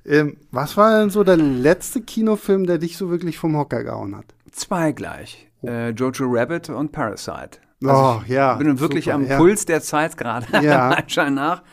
Ähm, 0.05 0.37
was 0.51 0.77
war 0.77 0.99
denn 0.99 1.09
so 1.09 1.23
der 1.23 1.37
letzte 1.37 2.01
Kinofilm, 2.01 2.67
der 2.67 2.77
dich 2.77 2.97
so 2.97 3.09
wirklich 3.09 3.39
vom 3.39 3.57
Hocker 3.57 3.83
gehauen 3.83 4.15
hat? 4.15 4.25
Zwei 4.51 4.91
gleich. 4.91 5.49
Äh, 5.63 5.93
Jojo 5.93 6.27
Rabbit 6.27 6.69
und 6.69 6.91
Parasite. 6.91 7.57
Oh, 7.83 8.21
ich 8.23 8.31
ja, 8.31 8.53
bin 8.53 8.79
wirklich 8.79 9.05
super, 9.05 9.15
am 9.15 9.25
ja. 9.25 9.37
Puls 9.37 9.65
der 9.65 9.81
Zeit 9.81 10.15
gerade. 10.15 10.45
Ja. 10.63 10.95
Schein 11.07 11.33
nach. 11.33 11.63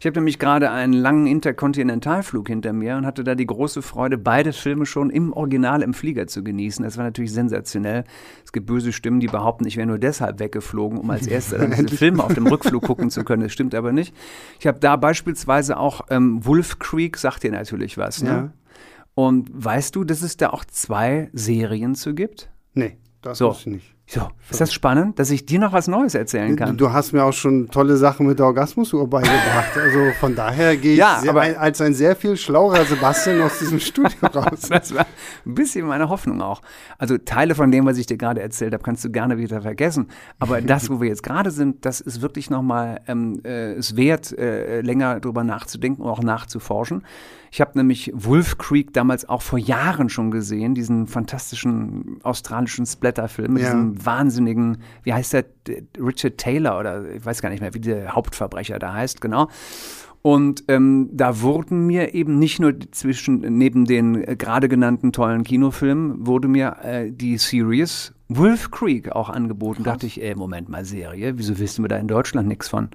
Ich 0.00 0.06
habe 0.06 0.18
nämlich 0.18 0.38
gerade 0.38 0.70
einen 0.70 0.94
langen 0.94 1.26
Interkontinentalflug 1.26 2.48
hinter 2.48 2.72
mir 2.72 2.96
und 2.96 3.04
hatte 3.04 3.22
da 3.22 3.34
die 3.34 3.44
große 3.44 3.82
Freude, 3.82 4.16
beide 4.16 4.54
Filme 4.54 4.86
schon 4.86 5.10
im 5.10 5.34
Original 5.34 5.82
im 5.82 5.92
Flieger 5.92 6.26
zu 6.26 6.42
genießen. 6.42 6.82
Das 6.82 6.96
war 6.96 7.04
natürlich 7.04 7.34
sensationell. 7.34 8.04
Es 8.42 8.50
gibt 8.50 8.64
böse 8.64 8.94
Stimmen, 8.94 9.20
die 9.20 9.26
behaupten, 9.26 9.66
ich 9.66 9.76
wäre 9.76 9.86
nur 9.86 9.98
deshalb 9.98 10.40
weggeflogen, 10.40 10.98
um 10.98 11.10
als 11.10 11.26
Erster 11.26 11.58
dann 11.58 11.72
diese 11.72 11.88
Filme 11.98 12.24
auf 12.24 12.32
dem 12.32 12.46
Rückflug 12.46 12.82
gucken 12.82 13.10
zu 13.10 13.24
können. 13.24 13.42
Das 13.42 13.52
stimmt 13.52 13.74
aber 13.74 13.92
nicht. 13.92 14.14
Ich 14.58 14.66
habe 14.66 14.80
da 14.80 14.96
beispielsweise 14.96 15.76
auch 15.76 16.00
ähm, 16.08 16.46
Wolf 16.46 16.78
Creek, 16.78 17.18
sagt 17.18 17.42
dir 17.42 17.52
natürlich 17.52 17.98
was. 17.98 18.22
Ne? 18.22 18.30
Ja. 18.30 18.52
Und 19.14 19.50
weißt 19.52 19.94
du, 19.94 20.04
dass 20.04 20.22
es 20.22 20.38
da 20.38 20.48
auch 20.48 20.64
zwei 20.64 21.28
Serien 21.34 21.94
zu 21.94 22.14
gibt? 22.14 22.48
Nee, 22.72 22.96
das 23.20 23.36
So. 23.36 23.50
ich 23.50 23.66
nicht. 23.66 23.94
So, 24.12 24.22
ist 24.50 24.60
das 24.60 24.72
spannend, 24.72 25.20
dass 25.20 25.30
ich 25.30 25.46
dir 25.46 25.60
noch 25.60 25.72
was 25.72 25.86
Neues 25.86 26.16
erzählen 26.16 26.56
kann? 26.56 26.76
Du 26.76 26.92
hast 26.92 27.12
mir 27.12 27.22
auch 27.22 27.32
schon 27.32 27.68
tolle 27.68 27.96
Sachen 27.96 28.26
mit 28.26 28.40
der 28.40 28.46
Orgasmusuhr 28.46 29.08
beigebracht. 29.08 29.70
Also 29.80 30.10
von 30.18 30.34
daher 30.34 30.76
gehe 30.76 30.94
ich 30.94 30.98
Ja, 30.98 31.20
sehr, 31.20 31.60
als 31.60 31.80
ein 31.80 31.94
sehr 31.94 32.16
viel 32.16 32.36
schlauerer 32.36 32.84
Sebastian 32.84 33.40
aus 33.40 33.60
diesem 33.60 33.78
Studio 33.78 34.18
raus. 34.34 34.62
Das 34.68 34.92
war 34.92 35.06
ein 35.46 35.54
bisschen 35.54 35.86
meine 35.86 36.08
Hoffnung 36.08 36.42
auch. 36.42 36.60
Also 36.98 37.18
Teile 37.18 37.54
von 37.54 37.70
dem, 37.70 37.86
was 37.86 37.98
ich 37.98 38.06
dir 38.06 38.16
gerade 38.16 38.42
erzählt 38.42 38.72
habe, 38.74 38.82
kannst 38.82 39.04
du 39.04 39.10
gerne 39.10 39.38
wieder 39.38 39.62
vergessen. 39.62 40.08
Aber 40.40 40.60
das, 40.60 40.90
wo 40.90 41.00
wir 41.00 41.08
jetzt 41.08 41.22
gerade 41.22 41.52
sind, 41.52 41.84
das 41.84 42.00
ist 42.00 42.20
wirklich 42.20 42.50
nochmal 42.50 43.02
ähm, 43.06 43.40
äh, 43.44 43.74
es 43.74 43.94
wert, 43.96 44.36
äh, 44.36 44.80
länger 44.80 45.20
drüber 45.20 45.44
nachzudenken 45.44 46.02
und 46.02 46.10
auch 46.10 46.22
nachzuforschen. 46.22 47.04
Ich 47.52 47.60
habe 47.60 47.72
nämlich 47.76 48.12
Wolf 48.14 48.58
Creek 48.58 48.92
damals 48.92 49.28
auch 49.28 49.42
vor 49.42 49.58
Jahren 49.58 50.08
schon 50.08 50.30
gesehen, 50.30 50.74
diesen 50.74 51.06
fantastischen 51.08 52.18
australischen 52.22 52.86
Splatter-Film 52.86 53.54
mit 53.54 53.62
Ja. 53.62 53.70
diesem 53.70 54.04
wahnsinnigen, 54.06 54.78
wie 55.02 55.12
heißt 55.12 55.32
der, 55.32 55.44
Richard 55.98 56.38
Taylor 56.38 56.78
oder 56.78 57.10
ich 57.14 57.24
weiß 57.24 57.42
gar 57.42 57.50
nicht 57.50 57.60
mehr, 57.60 57.74
wie 57.74 57.80
der 57.80 58.14
Hauptverbrecher 58.14 58.78
da 58.78 58.92
heißt, 58.94 59.20
genau. 59.20 59.48
Und 60.22 60.64
ähm, 60.68 61.08
da 61.12 61.40
wurden 61.40 61.86
mir 61.86 62.12
eben 62.14 62.38
nicht 62.38 62.60
nur 62.60 62.74
zwischen 62.92 63.40
neben 63.56 63.86
den 63.86 64.22
äh, 64.22 64.36
gerade 64.36 64.68
genannten 64.68 65.12
tollen 65.12 65.44
Kinofilmen 65.44 66.26
wurde 66.26 66.46
mir 66.46 66.76
äh, 66.82 67.10
die 67.10 67.38
Series 67.38 68.12
Wolf 68.28 68.70
Creek 68.70 69.10
auch 69.12 69.30
angeboten. 69.30 69.82
Dachte 69.82 70.06
ich, 70.06 70.22
ey, 70.22 70.34
Moment 70.34 70.68
mal, 70.68 70.84
Serie, 70.84 71.38
wieso 71.38 71.58
wissen 71.58 71.82
wir 71.82 71.88
da 71.88 71.96
in 71.96 72.06
Deutschland 72.06 72.46
nichts 72.48 72.68
von? 72.68 72.90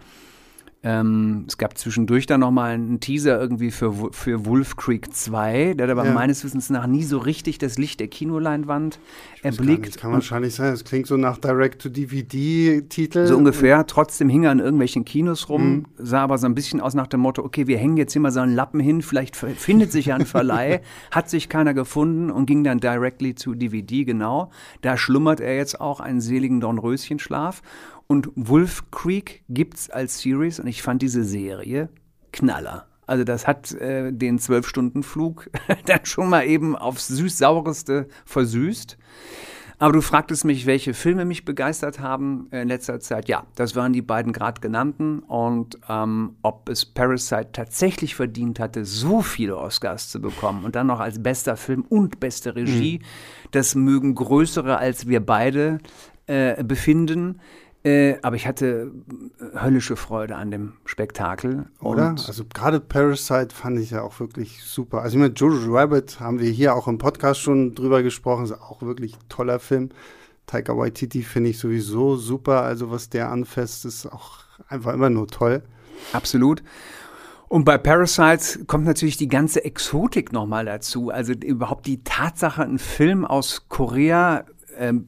Ähm, 0.88 1.46
es 1.48 1.58
gab 1.58 1.78
zwischendurch 1.80 2.28
dann 2.28 2.42
nochmal 2.42 2.74
einen 2.76 3.00
Teaser 3.00 3.40
irgendwie 3.42 3.72
für, 3.72 3.92
für 4.14 4.46
Wolf 4.46 4.76
Creek 4.76 5.12
2, 5.12 5.74
der 5.74 5.88
hat 5.88 5.92
aber 5.92 6.06
Ja. 6.06 6.14
meines 6.14 6.44
Wissens 6.44 6.70
nach 6.70 6.86
nie 6.86 7.02
so 7.04 7.18
richtig 7.18 7.58
das 7.58 7.80
Licht 7.80 8.00
der 8.00 8.08
Kinoleinwand 8.08 9.00
Das 9.42 9.58
erblickt. 9.58 9.98
kann 9.98 10.12
wahrscheinlich 10.12 10.54
sein. 10.54 10.70
Das 10.72 10.84
klingt 10.84 11.08
so 11.08 11.18
nach 11.18 11.40
Direct-to-DVD-Titel. 11.40 13.26
So 13.28 13.38
ungefähr. 13.38 13.86
Trotzdem 13.88 14.30
hing 14.30 14.44
er 14.44 14.52
an 14.52 14.60
irgendwelchen 14.60 15.06
Kinos 15.06 15.50
rum, 15.50 15.86
sah 15.98 16.22
aber 16.24 16.38
so 16.38 16.46
ein 16.46 16.56
bisschen 16.56 16.82
aus 16.82 16.94
nach 16.94 17.08
dem 17.08 17.22
Motto, 17.22 17.44
okay, 17.44 17.68
wir 17.68 17.78
hängen 17.78 17.98
jetzt 17.98 18.14
hier 18.14 18.22
mal 18.22 18.32
so 18.32 18.40
einen 18.42 18.54
Lappen 18.56 18.80
hin, 18.80 19.02
vielleicht 19.02 19.36
findet 19.36 19.92
sich 19.92 20.08
ja 20.08 20.16
ein 20.16 20.26
Verleih, 20.26 20.82
hat 21.12 21.30
sich 21.30 21.50
keiner 21.50 21.74
gefunden 21.74 22.30
und 22.30 22.46
ging 22.46 22.64
dann 22.64 22.80
directly 22.80 23.36
zu 23.36 23.56
DVD, 23.56 24.04
genau. 24.06 24.52
Da 24.82 24.98
schlummert 24.98 25.40
er 25.40 25.56
jetzt 25.56 25.82
auch 25.82 26.00
einen 26.00 26.22
seligen 26.22 26.60
Dornröschenschlaf. 26.62 27.62
Und 28.08 28.30
Wolf 28.36 28.92
Creek 28.92 29.44
gibt's 29.50 29.90
als 29.90 30.20
Series 30.20 30.60
und 30.60 30.68
ich 30.68 30.82
fand 30.82 31.02
diese 31.02 31.24
Serie 31.24 31.90
Knaller. 32.32 32.88
Also 33.08 33.24
das 33.24 33.48
hat 33.48 33.72
äh, 33.74 34.12
den 34.12 34.40
Zwölf-Stunden-Flug 34.40 35.50
dann 35.86 36.06
schon 36.06 36.30
mal 36.30 36.46
eben 36.46 36.76
aufs 36.76 37.08
süß-saureste 37.08 38.08
versüßt. 38.26 38.98
Aber 39.78 39.92
du 39.92 40.02
fragtest 40.02 40.46
mich, 40.46 40.66
welche 40.66 40.94
Filme 40.94 41.26
mich 41.26 41.44
begeistert 41.44 42.00
haben 42.00 42.48
in 42.52 42.70
letzter 42.70 43.00
Zeit. 43.02 43.28
Ja, 43.28 43.46
das 43.56 43.76
waren 43.76 43.92
die 43.92 44.02
beiden 44.02 44.32
gerade 44.32 44.62
genannten. 44.62 45.20
Und 45.20 45.78
ähm, 45.90 46.38
ob 46.44 46.70
es 46.70 46.86
Parasite 46.86 47.50
tatsächlich 47.52 48.16
verdient 48.16 48.60
hatte, 48.60 48.86
so 48.86 49.22
viele 49.22 49.58
Oscars 49.58 50.10
zu 50.10 50.22
bekommen 50.22 50.64
und 50.64 50.76
dann 50.76 50.88
noch 50.88 51.02
als 51.02 51.22
bester 51.22 51.58
Film 51.58 51.84
und 51.90 52.22
beste 52.22 52.56
Regie, 52.56 53.02
das 53.52 53.76
mögen 53.76 54.16
größere 54.16 54.78
als 54.78 55.10
wir 55.10 55.20
beide 55.26 55.80
äh, 56.28 56.64
befinden. 56.64 57.42
Äh, 57.86 58.18
aber 58.24 58.36
ich 58.36 58.48
hatte 58.48 58.92
äh, 59.40 59.60
höllische 59.60 59.96
Freude 59.96 60.36
an 60.36 60.50
dem 60.50 60.74
Spektakel. 60.86 61.68
Oder? 61.80 62.10
Und 62.10 62.28
Also 62.28 62.44
gerade 62.52 62.80
Parasite 62.80 63.54
fand 63.54 63.80
ich 63.80 63.92
ja 63.92 64.02
auch 64.02 64.20
wirklich 64.20 64.64
super. 64.64 65.04
Also 65.04 65.20
mit 65.20 65.40
Jojo 65.40 65.72
Rabbit 65.72 66.20
haben 66.20 66.40
wir 66.40 66.50
hier 66.50 66.74
auch 66.74 66.88
im 66.88 66.98
Podcast 66.98 67.42
schon 67.42 67.76
drüber 67.76 68.02
gesprochen. 68.02 68.46
Ist 68.46 68.54
auch 68.54 68.82
wirklich 68.82 69.16
toller 69.30 69.60
Film. 69.60 69.90
Taika 70.48 70.76
Waititi 70.76 71.22
finde 71.22 71.52
ich 71.52 71.60
sowieso 71.60 72.16
super. 72.16 72.64
Also 72.64 72.90
was 72.90 73.10
der 73.10 73.30
anfasst, 73.30 73.86
ist 73.86 74.08
auch 74.08 74.40
einfach 74.68 74.94
immer 74.94 75.12
nur 75.12 75.28
toll. 75.28 75.62
Absolut. 76.12 76.64
Und 77.48 77.66
bei 77.66 77.78
Parasites 77.78 78.62
kommt 78.66 78.86
natürlich 78.86 79.18
die 79.18 79.28
ganze 79.28 79.64
Exotik 79.64 80.32
nochmal 80.34 80.66
dazu. 80.66 81.12
Also 81.12 81.34
überhaupt 81.34 81.86
die 81.86 82.04
Tatsache, 82.04 82.64
einen 82.64 82.80
Film 82.80 83.26
aus 83.26 83.68
Korea 83.70 84.46
ähm, 84.78 85.08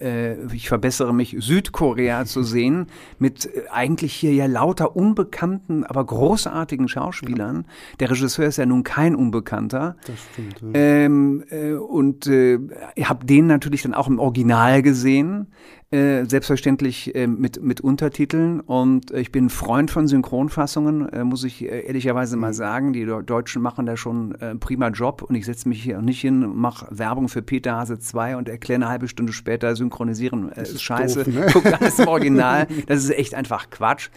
äh, 0.00 0.44
ich 0.54 0.68
verbessere 0.68 1.14
mich, 1.14 1.36
Südkorea 1.38 2.24
zu 2.24 2.42
sehen, 2.42 2.86
mit 3.18 3.46
äh, 3.46 3.62
eigentlich 3.70 4.14
hier 4.14 4.32
ja 4.32 4.46
lauter 4.46 4.96
unbekannten, 4.96 5.84
aber 5.84 6.04
großartigen 6.04 6.88
Schauspielern. 6.88 7.66
Der 8.00 8.10
Regisseur 8.10 8.46
ist 8.46 8.58
ja 8.58 8.66
nun 8.66 8.84
kein 8.84 9.14
Unbekannter. 9.14 9.96
Das 10.06 10.16
stimmt. 10.32 10.60
Ja. 10.60 10.80
Ähm, 10.80 11.44
äh, 11.50 11.72
und 11.72 12.26
äh, 12.26 12.58
ich 12.94 13.08
habe 13.08 13.26
den 13.26 13.46
natürlich 13.46 13.82
dann 13.82 13.94
auch 13.94 14.08
im 14.08 14.18
Original 14.18 14.82
gesehen. 14.82 15.48
Äh, 15.90 16.26
selbstverständlich 16.26 17.14
äh, 17.14 17.26
mit, 17.26 17.62
mit 17.62 17.80
Untertiteln 17.80 18.60
und 18.60 19.10
äh, 19.10 19.20
ich 19.20 19.32
bin 19.32 19.48
Freund 19.48 19.90
von 19.90 20.06
Synchronfassungen, 20.06 21.08
äh, 21.08 21.24
muss 21.24 21.44
ich 21.44 21.64
äh, 21.64 21.86
ehrlicherweise 21.86 22.36
mal 22.36 22.48
mhm. 22.48 22.56
sagen. 22.56 22.92
Die 22.92 23.06
Deutschen 23.06 23.62
machen 23.62 23.86
da 23.86 23.96
schon 23.96 24.36
prima 24.60 24.88
Job 24.88 25.22
und 25.22 25.34
ich 25.34 25.46
setze 25.46 25.66
mich 25.66 25.82
hier 25.82 26.02
nicht 26.02 26.20
hin, 26.20 26.46
mache 26.54 26.86
Werbung 26.90 27.28
für 27.28 27.40
Peter 27.40 27.76
Hase 27.76 27.98
2 27.98 28.36
und 28.36 28.50
erkläre 28.50 28.82
eine 28.82 28.90
halbe 28.90 29.07
Stunde 29.08 29.32
später, 29.32 29.74
synchronisieren 29.76 30.50
ist, 30.50 30.74
ist 30.74 30.82
scheiße, 30.82 31.24
doof, 31.24 31.34
ne? 31.34 31.46
guck 31.52 31.66
alles 31.66 31.98
im 31.98 32.08
Original. 32.08 32.66
Das 32.86 33.04
ist 33.04 33.10
echt 33.10 33.34
einfach 33.34 33.70
Quatsch. 33.70 34.10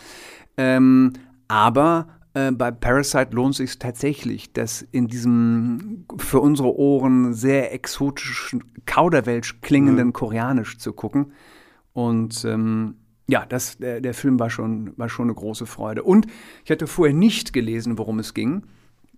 Ähm, 0.57 1.13
aber 1.47 2.07
äh, 2.33 2.51
bei 2.51 2.71
Parasite 2.71 3.29
lohnt 3.31 3.55
sich 3.55 3.77
tatsächlich, 3.77 4.53
das 4.53 4.81
in 4.91 5.07
diesem 5.07 6.05
für 6.17 6.39
unsere 6.39 6.75
Ohren 6.75 7.33
sehr 7.33 7.73
exotischen, 7.73 8.63
kauderwelsch 8.85 9.61
klingenden 9.61 10.07
mhm. 10.07 10.13
Koreanisch 10.13 10.77
zu 10.77 10.93
gucken. 10.93 11.33
Und 11.93 12.45
ähm, 12.45 12.95
ja, 13.27 13.45
das, 13.45 13.77
der, 13.77 14.01
der 14.01 14.13
Film 14.13 14.39
war 14.39 14.49
schon, 14.49 14.93
war 14.97 15.09
schon 15.09 15.25
eine 15.25 15.33
große 15.33 15.65
Freude. 15.65 16.03
Und 16.03 16.27
ich 16.63 16.71
hatte 16.71 16.87
vorher 16.87 17.15
nicht 17.15 17.53
gelesen, 17.53 17.97
worum 17.97 18.19
es 18.19 18.33
ging. 18.33 18.63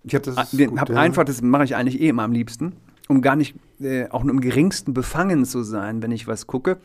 Ich 0.03 0.15
habe 0.15 0.35
hab 0.35 0.89
ja. 0.89 0.95
einfach, 0.97 1.23
das 1.23 1.41
mache 1.41 1.63
ich 1.63 1.75
eigentlich 1.75 2.01
eh 2.01 2.09
immer 2.09 2.23
am 2.23 2.31
liebsten, 2.31 2.73
um 3.07 3.21
gar 3.21 3.35
nicht 3.35 3.55
äh, 3.79 4.07
auch 4.09 4.23
nur 4.23 4.33
im 4.33 4.41
geringsten 4.41 4.93
befangen 4.93 5.45
zu 5.45 5.63
sein, 5.63 6.01
wenn 6.01 6.11
ich 6.11 6.27
was 6.27 6.47
gucke. 6.47 6.77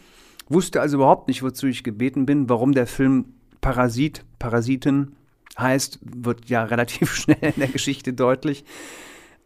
Wusste 0.48 0.80
also 0.80 0.96
überhaupt 0.96 1.28
nicht, 1.28 1.42
wozu 1.42 1.66
ich 1.66 1.84
gebeten 1.84 2.26
bin, 2.26 2.48
warum 2.48 2.72
der 2.72 2.86
Film 2.86 3.26
Parasit, 3.60 4.24
Parasiten 4.38 5.16
heißt, 5.58 6.00
wird 6.02 6.48
ja 6.48 6.64
relativ 6.64 7.14
schnell 7.14 7.38
in 7.54 7.58
der 7.60 7.68
Geschichte 7.68 8.12
deutlich. 8.12 8.64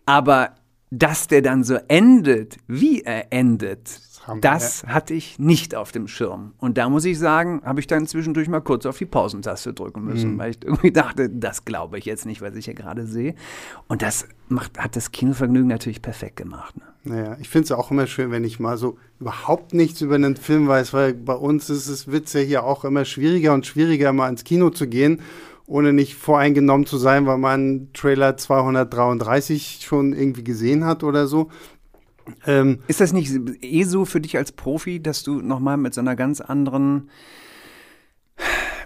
Aber 0.07 0.55
dass 0.91 1.27
der 1.27 1.43
dann 1.43 1.65
so 1.65 1.77
endet, 1.89 2.59
wie 2.67 3.01
er 3.01 3.33
endet, 3.33 3.89
das 4.41 4.85
hatte 4.87 5.15
ich 5.15 5.39
nicht 5.39 5.75
auf 5.75 5.93
dem 5.93 6.09
Schirm. 6.09 6.53
Und 6.59 6.79
da 6.79 6.89
muss 6.89 7.05
ich 7.05 7.19
sagen, 7.19 7.61
habe 7.65 7.81
ich 7.81 7.87
dann 7.87 8.07
zwischendurch 8.07 8.49
mal 8.49 8.61
kurz 8.61 8.87
auf 8.87 8.99
die 8.99 9.07
Pausentaste 9.07 9.73
drücken 9.73 10.05
müssen, 10.05 10.35
mhm. 10.35 10.39
weil 10.39 10.51
ich 10.51 10.59
irgendwie 10.63 10.93
dachte, 10.93 11.29
das 11.29 11.65
glaube 11.65 11.99
ich 11.99 12.05
jetzt 12.05 12.27
nicht, 12.27 12.41
was 12.41 12.55
ich 12.55 12.67
hier 12.67 12.75
gerade 12.75 13.07
sehe. 13.07 13.35
Und 13.89 14.03
das 14.03 14.29
macht, 14.49 14.79
hat 14.79 14.97
das 14.97 15.13
Kinovergnügen 15.13 15.69
natürlich 15.69 16.03
perfekt 16.03 16.37
gemacht. 16.37 16.77
Ne? 16.77 16.85
Naja, 17.05 17.37
ich 17.41 17.49
finde 17.49 17.65
es 17.65 17.73
auch 17.73 17.91
immer 17.91 18.07
schön, 18.07 18.31
wenn 18.31 18.45
ich 18.45 18.61
mal 18.61 18.77
so 18.77 18.97
überhaupt 19.19 19.75
nichts 19.75 20.01
über 20.01 20.15
einen 20.15 20.37
Film 20.37 20.69
weiß, 20.69 20.93
weil 20.93 21.15
bei 21.15 21.35
uns 21.35 21.69
ist 21.69 21.89
es 21.89 22.11
Witz 22.11 22.33
ja 22.33 22.41
hier 22.41 22.65
auch 22.65 22.85
immer 22.85 23.05
schwieriger 23.05 23.55
und 23.55 23.67
schwieriger, 23.67 24.13
mal 24.13 24.29
ins 24.29 24.45
Kino 24.45 24.71
zu 24.71 24.87
gehen 24.87 25.21
ohne 25.67 25.93
nicht 25.93 26.17
voreingenommen 26.17 26.87
zu 26.87 26.99
sein, 26.99 27.25
weil 27.25 27.39
man 27.39 27.89
Trailer 27.95 28.37
233 28.37 29.81
schon 29.83 30.13
irgendwie 30.13 30.45
gesehen 30.45 30.85
hat 30.85 31.03
oder 31.03 31.27
so. 31.27 31.51
Ähm, 32.47 32.81
ist 32.87 33.01
das 33.01 33.13
nicht 33.13 33.33
eh 33.63 33.85
so 33.85 34.05
für 34.05 34.21
dich 34.21 34.37
als 34.37 34.53
Profi, 34.53 35.03
dass 35.03 35.23
du 35.23 35.41
nochmal 35.41 35.77
mit 35.77 35.95
so 35.95 36.01
einer 36.01 36.17
ganz 36.17 36.41
anderen, 36.41 37.11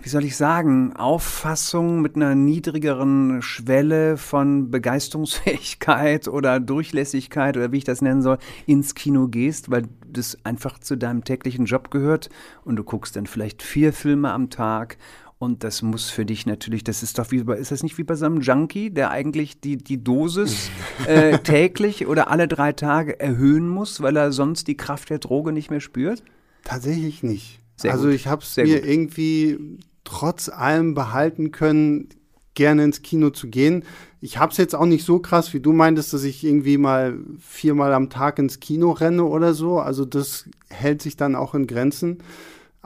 wie 0.03 0.09
soll 0.09 0.25
ich 0.25 0.37
sagen, 0.37 0.95
Auffassung, 0.95 2.01
mit 2.01 2.17
einer 2.17 2.35
niedrigeren 2.35 3.43
Schwelle 3.43 4.17
von 4.17 4.71
Begeisterungsfähigkeit 4.71 6.29
oder 6.29 6.61
Durchlässigkeit 6.61 7.57
oder 7.57 7.73
wie 7.73 7.79
ich 7.79 7.85
das 7.85 8.03
nennen 8.03 8.23
soll, 8.23 8.39
ins 8.67 8.95
Kino 8.95 9.29
gehst, 9.29 9.71
weil 9.71 9.85
das 10.07 10.39
einfach 10.45 10.79
zu 10.79 10.97
deinem 10.97 11.25
täglichen 11.25 11.67
Job 11.67 11.91
gehört 11.91 12.31
und 12.65 12.77
du 12.77 12.85
guckst 12.85 13.17
dann 13.17 13.27
vielleicht 13.27 13.63
vier 13.63 13.93
Filme 13.93 14.33
am 14.33 14.51
Tag 14.51 14.97
und 15.39 15.65
das 15.65 15.83
muss 15.83 16.09
für 16.09 16.25
dich 16.25 16.47
natürlich, 16.47 16.83
das 16.83 17.03
ist 17.03 17.19
doch 17.19 17.31
wie 17.31 17.45
bei, 17.45 17.57
ist 17.57 17.71
das 17.71 17.83
nicht 17.83 17.99
wie 17.99 18.05
bei 18.05 18.15
so 18.15 18.25
einem 18.25 18.41
Junkie, 18.41 18.91
der 18.91 19.11
eigentlich 19.11 19.61
die, 19.61 19.77
die 19.77 20.03
Dosis 20.03 20.71
äh, 21.07 21.39
täglich 21.39 22.07
oder 22.07 22.31
alle 22.31 22.49
drei 22.49 22.73
Tage 22.73 23.21
erhöhen 23.21 23.69
muss, 23.69 24.01
weil 24.01 24.17
er 24.17 24.33
sonst 24.33 24.67
die 24.67 24.77
Kraft 24.77 25.11
der 25.11 25.19
Droge 25.19 25.53
nicht 25.53 25.71
mehr 25.71 25.81
spürt? 25.81 26.23
Tatsächlich 26.65 27.23
nicht. 27.23 27.61
Sehr 27.77 27.93
also 27.93 28.07
gut. 28.07 28.15
ich 28.15 28.27
habe 28.27 28.43
es 28.43 28.57
mir 28.57 28.81
gut. 28.81 28.89
irgendwie 28.89 29.59
trotz 30.05 30.49
allem 30.49 30.95
behalten 30.95 31.53
können, 31.53 32.09
gerne 32.55 32.85
ins 32.85 33.03
Kino 33.03 33.29
zu 33.29 33.49
gehen. 33.49 33.85
Ich 34.23 34.39
habe 34.39 34.53
es 34.53 34.57
jetzt 34.57 34.75
auch 34.75 34.87
nicht 34.87 35.05
so 35.05 35.19
krass, 35.19 35.53
wie 35.53 35.61
du 35.61 35.73
meintest, 35.73 36.15
dass 36.15 36.25
ich 36.25 36.43
irgendwie 36.43 36.79
mal 36.79 37.19
viermal 37.39 37.93
am 37.93 38.09
Tag 38.09 38.39
ins 38.39 38.61
Kino 38.61 38.93
renne 38.93 39.25
oder 39.25 39.53
so. 39.53 39.79
Also 39.79 40.07
das 40.07 40.49
hält 40.71 41.03
sich 41.03 41.19
dann 41.19 41.37
auch 41.37 41.55
in 41.55 41.67
Grenzen. 41.67 42.23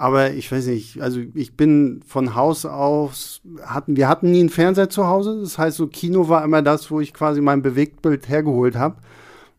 Aber 0.00 0.30
ich 0.32 0.50
weiß 0.50 0.68
nicht, 0.68 1.02
also 1.02 1.20
ich 1.34 1.58
bin 1.58 2.00
von 2.06 2.34
Haus 2.34 2.64
aus, 2.64 3.42
hatten, 3.62 3.98
wir 3.98 4.08
hatten 4.08 4.30
nie 4.30 4.40
einen 4.40 4.48
Fernseher 4.48 4.88
zu 4.88 5.06
Hause. 5.06 5.40
Das 5.42 5.58
heißt, 5.58 5.76
so 5.76 5.88
Kino 5.88 6.30
war 6.30 6.42
immer 6.42 6.62
das, 6.62 6.90
wo 6.90 7.00
ich 7.00 7.12
quasi 7.12 7.42
mein 7.42 7.60
Bewegtbild 7.60 8.26
hergeholt 8.26 8.76
habe. 8.76 8.96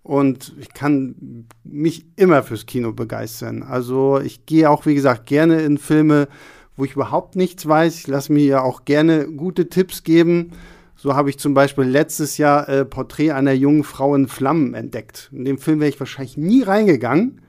Und 0.02 0.56
ich 0.60 0.74
kann 0.74 1.46
mich 1.64 2.08
immer 2.16 2.42
fürs 2.42 2.66
Kino 2.66 2.92
begeistern. 2.92 3.62
Also 3.62 4.20
ich 4.20 4.48
gehe 4.48 4.68
auch, 4.68 4.88
wie 4.88 4.96
gesagt, 4.96 5.28
gerne 5.28 5.62
in 5.62 5.78
Filme, 5.78 6.28
wo 6.76 6.86
ich 6.86 6.94
überhaupt 6.94 7.36
nichts 7.36 7.68
weiß. 7.68 8.00
Ich 8.00 8.08
lasse 8.08 8.34
mir 8.34 8.44
ja 8.44 8.64
auch 8.64 8.84
gerne 8.84 9.28
gute 9.28 9.70
Tipps 9.70 10.02
geben. 10.02 10.54
So 10.96 11.14
habe 11.14 11.30
ich 11.30 11.38
zum 11.38 11.54
Beispiel 11.54 11.84
letztes 11.84 12.40
Jahr 12.40 12.68
äh, 12.68 12.84
Porträt 12.84 13.34
einer 13.34 13.54
jungen 13.54 13.84
Frau 13.84 14.16
in 14.16 14.28
Flammen 14.28 14.74
entdeckt. 14.74 15.30
In 15.32 15.46
dem 15.46 15.60
Film 15.60 15.82
wäre 15.82 15.90
ich 15.90 16.00
wahrscheinlich 16.00 16.36
nie 16.36 16.64
reingegangen. 16.64 17.41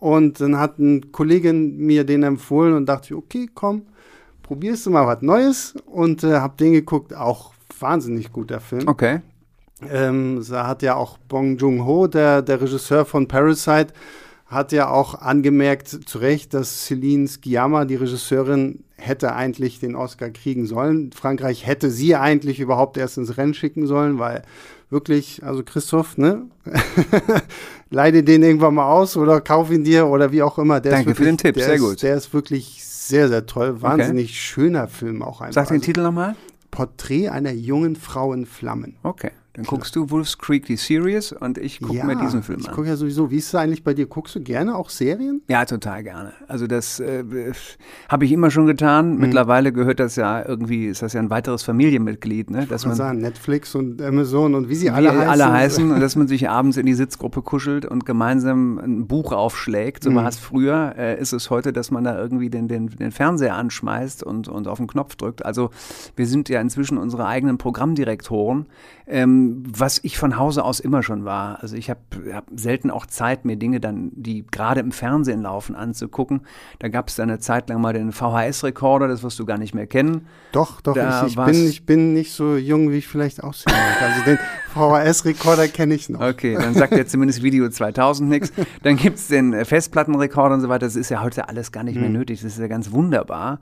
Und 0.00 0.40
dann 0.40 0.58
hat 0.58 0.78
eine 0.78 1.00
Kollegin 1.00 1.76
mir 1.76 2.04
den 2.04 2.22
empfohlen 2.22 2.74
und 2.74 2.86
dachte, 2.86 3.16
okay, 3.16 3.48
komm, 3.52 3.82
probierst 4.42 4.86
du 4.86 4.90
mal 4.90 5.06
was 5.06 5.22
Neues. 5.22 5.74
Und 5.86 6.22
äh, 6.24 6.34
habe 6.34 6.56
den 6.56 6.72
geguckt, 6.72 7.14
auch 7.14 7.52
wahnsinnig 7.80 8.32
guter 8.32 8.60
Film. 8.60 8.86
Okay. 8.86 9.20
Ähm, 9.88 10.44
da 10.48 10.66
hat 10.66 10.82
ja 10.82 10.96
auch 10.96 11.18
Bong 11.18 11.56
Joon-ho, 11.56 12.08
der, 12.08 12.42
der 12.42 12.60
Regisseur 12.60 13.04
von 13.04 13.28
Parasite, 13.28 13.92
hat 14.46 14.72
ja 14.72 14.88
auch 14.90 15.14
angemerkt, 15.14 15.88
zu 15.88 16.18
Recht, 16.18 16.54
dass 16.54 16.86
Celine 16.86 17.28
Sciamma, 17.28 17.84
die 17.84 17.96
Regisseurin, 17.96 18.82
hätte 18.96 19.34
eigentlich 19.34 19.78
den 19.78 19.94
Oscar 19.94 20.30
kriegen 20.30 20.66
sollen. 20.66 21.12
Frankreich 21.12 21.66
hätte 21.66 21.90
sie 21.90 22.16
eigentlich 22.16 22.58
überhaupt 22.58 22.96
erst 22.96 23.18
ins 23.18 23.36
Rennen 23.36 23.54
schicken 23.54 23.86
sollen, 23.86 24.18
weil 24.18 24.42
wirklich, 24.90 25.42
also 25.42 25.62
Christoph, 25.62 26.18
ne? 26.18 26.46
Leide 27.90 28.22
den 28.22 28.42
irgendwann 28.42 28.74
mal 28.74 28.90
aus 28.90 29.16
oder 29.16 29.40
kauf 29.40 29.70
ihn 29.70 29.84
dir 29.84 30.06
oder 30.06 30.32
wie 30.32 30.42
auch 30.42 30.58
immer. 30.58 30.80
Der 30.80 30.92
Danke 30.92 31.10
wirklich, 31.10 31.16
für 31.16 31.24
den 31.24 31.38
Tipp, 31.38 31.56
sehr 31.56 31.74
ist, 31.74 31.80
gut. 31.80 32.02
Der 32.02 32.14
ist 32.16 32.32
wirklich 32.32 32.84
sehr, 32.84 33.28
sehr 33.28 33.46
toll. 33.46 33.80
Wahnsinnig 33.80 34.26
okay. 34.26 34.34
schöner 34.34 34.88
Film 34.88 35.22
auch 35.22 35.40
einfach. 35.40 35.54
Sag 35.54 35.68
den 35.68 35.76
also, 35.76 35.86
Titel 35.86 36.02
nochmal. 36.02 36.36
Porträt 36.70 37.28
einer 37.30 37.52
jungen 37.52 37.96
Frau 37.96 38.32
in 38.32 38.44
Flammen. 38.44 38.96
Okay. 39.02 39.30
Dann 39.58 39.66
guckst 39.66 39.96
du 39.96 40.08
Wolf's 40.10 40.38
Creek 40.38 40.66
die 40.66 40.76
Series 40.76 41.32
und 41.32 41.58
ich 41.58 41.80
gucke 41.80 41.96
ja, 41.96 42.04
mir 42.04 42.14
diesen 42.14 42.44
Film 42.44 42.60
an. 42.60 42.66
Ich 42.66 42.70
gucke 42.70 42.86
ja 42.86 42.94
sowieso. 42.94 43.32
Wie 43.32 43.38
ist 43.38 43.48
es 43.48 43.56
eigentlich 43.56 43.82
bei 43.82 43.92
dir? 43.92 44.06
Guckst 44.06 44.36
du 44.36 44.40
gerne 44.40 44.76
auch 44.76 44.88
Serien? 44.88 45.42
Ja, 45.48 45.64
total 45.64 46.04
gerne. 46.04 46.32
Also 46.46 46.68
das 46.68 47.00
äh, 47.00 47.24
habe 48.08 48.24
ich 48.24 48.30
immer 48.30 48.52
schon 48.52 48.66
getan. 48.66 49.14
Mhm. 49.14 49.20
Mittlerweile 49.20 49.72
gehört 49.72 49.98
das 49.98 50.14
ja 50.14 50.46
irgendwie, 50.46 50.86
ist 50.86 51.02
das 51.02 51.12
ja 51.12 51.20
ein 51.20 51.30
weiteres 51.30 51.64
Familienmitglied, 51.64 52.50
ne? 52.50 52.66
Dass 52.66 52.86
man 52.86 52.94
sagen, 52.94 53.18
Netflix 53.18 53.74
und 53.74 54.00
Amazon 54.00 54.54
und 54.54 54.68
wie 54.68 54.76
sie 54.76 54.90
alle 54.90 55.08
wie 55.12 55.16
heißen. 55.16 55.28
alle 55.28 55.52
heißen 55.52 55.90
und 55.92 55.98
dass 55.98 56.14
man 56.14 56.28
sich 56.28 56.48
abends 56.48 56.76
in 56.76 56.86
die 56.86 56.94
Sitzgruppe 56.94 57.42
kuschelt 57.42 57.84
und 57.84 58.06
gemeinsam 58.06 58.78
ein 58.78 59.08
Buch 59.08 59.32
aufschlägt. 59.32 60.04
So 60.04 60.12
mhm. 60.12 60.14
war 60.14 60.28
es 60.28 60.38
früher, 60.38 60.94
äh, 60.96 61.20
ist 61.20 61.32
es 61.32 61.50
heute, 61.50 61.72
dass 61.72 61.90
man 61.90 62.04
da 62.04 62.16
irgendwie 62.16 62.48
den, 62.48 62.68
den, 62.68 62.86
den 62.86 63.10
Fernseher 63.10 63.56
anschmeißt 63.56 64.22
und, 64.22 64.46
und 64.46 64.68
auf 64.68 64.78
den 64.78 64.86
Knopf 64.86 65.16
drückt. 65.16 65.44
Also 65.44 65.70
wir 66.14 66.28
sind 66.28 66.48
ja 66.48 66.60
inzwischen 66.60 66.96
unsere 66.96 67.26
eigenen 67.26 67.58
Programmdirektoren 67.58 68.66
ähm, 69.08 69.62
was 69.66 70.00
ich 70.02 70.18
von 70.18 70.38
Hause 70.38 70.64
aus 70.64 70.80
immer 70.80 71.02
schon 71.02 71.24
war. 71.24 71.62
Also 71.62 71.76
ich 71.76 71.88
habe 71.88 72.00
hab 72.32 72.44
selten 72.54 72.90
auch 72.90 73.06
Zeit, 73.06 73.44
mir 73.44 73.56
Dinge 73.56 73.80
dann, 73.80 74.10
die 74.14 74.44
gerade 74.50 74.80
im 74.80 74.92
Fernsehen 74.92 75.42
laufen, 75.42 75.74
anzugucken. 75.74 76.42
Da 76.78 76.88
gab 76.88 77.08
es 77.08 77.16
dann 77.16 77.30
eine 77.30 77.38
Zeit 77.38 77.70
lang 77.70 77.80
mal 77.80 77.94
den 77.94 78.12
VHS-Rekorder, 78.12 79.08
das 79.08 79.22
wirst 79.22 79.38
du 79.38 79.46
gar 79.46 79.56
nicht 79.56 79.74
mehr 79.74 79.86
kennen. 79.86 80.26
Doch, 80.52 80.82
doch, 80.82 80.96
ich, 80.96 81.28
ich, 81.28 81.36
bin, 81.36 81.68
ich 81.68 81.86
bin 81.86 82.12
nicht 82.12 82.32
so 82.32 82.56
jung, 82.56 82.90
wie 82.90 82.98
ich 82.98 83.08
vielleicht 83.08 83.42
aussehe. 83.42 83.72
Also 84.00 84.24
den 84.24 84.38
VHS-Rekorder 84.74 85.68
kenne 85.68 85.94
ich 85.94 86.08
noch. 86.10 86.20
Okay, 86.20 86.54
dann 86.54 86.74
sagt 86.74 86.92
ja 86.92 87.06
zumindest 87.06 87.42
Video 87.42 87.68
2000 87.68 88.28
nichts. 88.28 88.52
Dann 88.82 88.96
gibt 88.96 89.18
es 89.18 89.28
den 89.28 89.64
Festplattenrekorder 89.64 90.56
und 90.56 90.60
so 90.60 90.68
weiter. 90.68 90.86
Das 90.86 90.96
ist 90.96 91.08
ja 91.08 91.22
heute 91.22 91.48
alles 91.48 91.72
gar 91.72 91.82
nicht 91.82 91.96
mehr 91.96 92.06
hm. 92.06 92.12
nötig. 92.12 92.42
Das 92.42 92.52
ist 92.52 92.58
ja 92.58 92.68
ganz 92.68 92.92
wunderbar. 92.92 93.60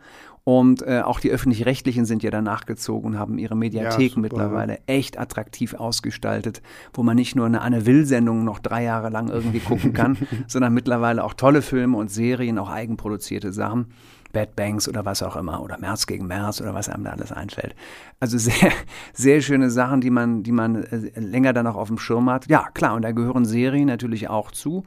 Und 0.49 0.83
äh, 0.83 1.01
auch 1.01 1.19
die 1.19 1.33
öffentlich-rechtlichen 1.33 2.05
sind 2.05 2.23
ja 2.23 2.31
danach 2.31 2.67
gezogen 2.67 3.09
und 3.09 3.19
haben 3.19 3.37
ihre 3.37 3.57
Mediatheken 3.57 4.09
super, 4.11 4.21
mittlerweile 4.21 4.79
echt 4.87 5.19
attraktiv 5.19 5.75
ausgestaltet, 5.75 6.63
wo 6.95 7.03
man 7.03 7.17
nicht 7.17 7.35
nur 7.35 7.47
eine 7.47 7.63
Anne 7.63 7.85
Will-Sendung 7.85 8.45
noch 8.45 8.61
drei 8.61 8.85
Jahre 8.85 9.09
lang 9.09 9.29
irgendwie 9.29 9.59
gucken 9.59 9.93
kann, 9.93 10.17
sondern 10.47 10.73
mittlerweile 10.73 11.25
auch 11.25 11.35
tolle 11.35 11.63
Filme 11.63 11.97
und 11.97 12.13
Serien, 12.13 12.61
auch 12.61 12.71
eigenproduzierte 12.71 13.53
Sachen. 13.53 13.87
Bad 14.33 14.55
Banks 14.55 14.89
oder 14.89 15.05
was 15.05 15.21
auch 15.25 15.35
immer 15.35 15.63
oder 15.63 15.79
März 15.79 16.07
gegen 16.07 16.29
März 16.29 16.61
oder 16.61 16.75
was 16.75 16.89
einem 16.89 17.03
da 17.03 17.11
alles 17.11 17.33
einfällt. 17.33 17.75
Also 18.21 18.39
sehr, 18.39 18.71
sehr 19.15 19.41
schöne 19.41 19.69
Sachen, 19.69 20.01
die 20.01 20.11
man, 20.11 20.45
die 20.45 20.53
man 20.53 20.85
äh, 20.85 21.19
länger 21.19 21.55
dann 21.55 21.67
auch 21.67 21.77
auf 21.77 21.89
dem 21.89 21.99
Schirm 21.99 22.31
hat. 22.31 22.47
Ja, 22.49 22.69
klar, 22.73 22.95
und 22.95 23.03
da 23.03 23.11
gehören 23.11 23.47
Serien 23.47 23.89
natürlich 23.89 24.29
auch 24.29 24.53
zu. 24.53 24.85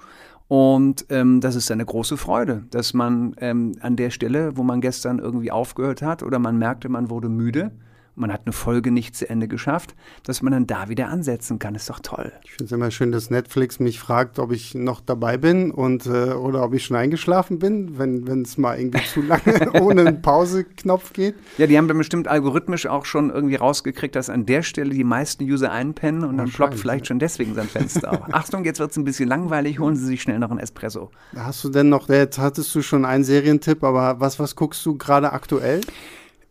Und 0.50 1.06
ähm, 1.10 1.42
das 1.42 1.54
ist 1.54 1.70
eine 1.70 1.86
große 1.86 2.18
Freude, 2.18 2.64
dass 2.72 2.96
man 2.96 3.36
ähm, 3.40 3.74
an 3.82 3.96
der 3.96 4.10
Stelle, 4.10 4.58
wo 4.58 4.64
man 4.64 4.82
gestern 4.82 5.20
irgendwie 5.20 5.52
aufgehört 5.52 6.02
hat 6.02 6.24
oder 6.24 6.40
man 6.40 6.58
merkte, 6.58 6.90
man 6.90 7.12
wurde 7.12 7.30
müde, 7.30 7.72
man 8.20 8.32
hat 8.32 8.42
eine 8.46 8.54
Folge 8.54 8.92
nicht 8.92 9.16
zu 9.16 9.30
Ende 9.30 9.48
geschafft, 9.48 9.96
dass 10.24 10.42
man 10.42 10.52
dann 10.54 10.68
da 10.68 10.90
wieder 10.90 11.08
ansetzen 11.08 11.60
kann. 11.60 11.76
Ist 11.76 11.90
doch 11.90 12.00
toll. 12.00 12.32
Ich 12.44 12.52
finde 12.52 12.66
es 12.66 12.72
immer 12.72 12.92
schön, 12.92 13.12
dass 13.12 13.30
Netflix 13.30 13.80
mich 13.80 14.00
fragt, 14.00 14.40
ob 14.40 14.52
ich 14.52 14.76
noch 14.76 15.02
dabei 15.02 15.38
bin 15.38 15.72
und 15.72 16.06
äh, 16.06 16.34
oder 16.34 16.64
ob 16.64 16.74
ich 16.74 16.86
schon 16.86 16.98
eingeschlafen 16.98 17.60
bin, 17.60 17.98
wenn 17.98 18.42
es 18.42 18.58
mal 18.58 18.80
irgendwie 18.80 19.04
zu 19.06 19.22
lange 19.22 19.72
ohne 19.82 20.02
einen 20.02 20.22
Pause-Knopf 20.22 21.14
geht. 21.14 21.36
Ja, 21.58 21.68
die 21.68 21.78
haben 21.78 21.88
dann 21.88 21.98
bestimmt 21.98 22.28
algorithmisch 22.28 22.86
auch 22.88 23.06
schon 23.06 23.30
irgendwie 23.30 23.56
rausgekriegt, 23.56 24.16
dass 24.16 24.30
an 24.30 24.46
der 24.46 24.64
Stelle 24.64 24.94
die 24.94 25.04
meisten 25.04 25.44
User 25.44 25.72
einpennen 25.72 26.24
und 26.24 26.38
dann 26.38 26.50
ploppt 26.50 26.76
vielleicht 26.76 27.08
schon 27.08 27.20
deswegen 27.20 27.56
sein 27.56 27.68
Fenster 27.68 28.12
auf. 28.12 28.20
Achtung, 28.34 28.66
jetzt 28.66 28.80
wird 28.80 28.92
es 28.92 28.98
ein 28.98 29.04
bisschen 29.04 29.30
langweilig, 29.30 29.80
holen 29.80 29.96
Sie 29.96 30.06
sich 30.06 30.22
schnell 30.22 30.40
noch 30.40 30.52
einen 30.52 30.60
Espresso. 30.60 31.12
Hast 31.36 31.64
du 31.64 31.70
denn 31.70 31.90
noch, 31.90 32.10
jetzt 32.10 32.40
hattest 32.40 32.74
du 32.76 32.82
schon 32.82 33.06
einen 33.06 33.24
Serientipp, 33.24 33.84
aber 33.84 34.20
was, 34.20 34.40
was 34.40 34.56
guckst 34.56 34.86
du 34.86 34.98
gerade 34.98 35.32
aktuell? 35.32 35.82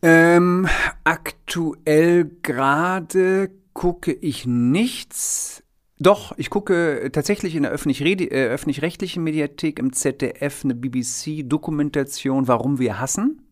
Ähm, 0.02 0.68
aktuell 1.04 2.30
gerade 2.42 3.50
gucke 3.72 4.12
ich 4.12 4.46
nichts. 4.46 5.62
Doch, 6.00 6.32
ich 6.36 6.50
gucke 6.50 7.10
tatsächlich 7.12 7.56
in 7.56 7.64
der 7.64 7.72
äh, 7.72 8.46
öffentlich-rechtlichen 8.46 9.22
Mediathek 9.24 9.80
im 9.80 9.92
ZDF 9.92 10.64
eine 10.64 10.74
BBC-Dokumentation, 10.74 12.46
warum 12.46 12.78
wir 12.78 13.00
hassen. 13.00 13.42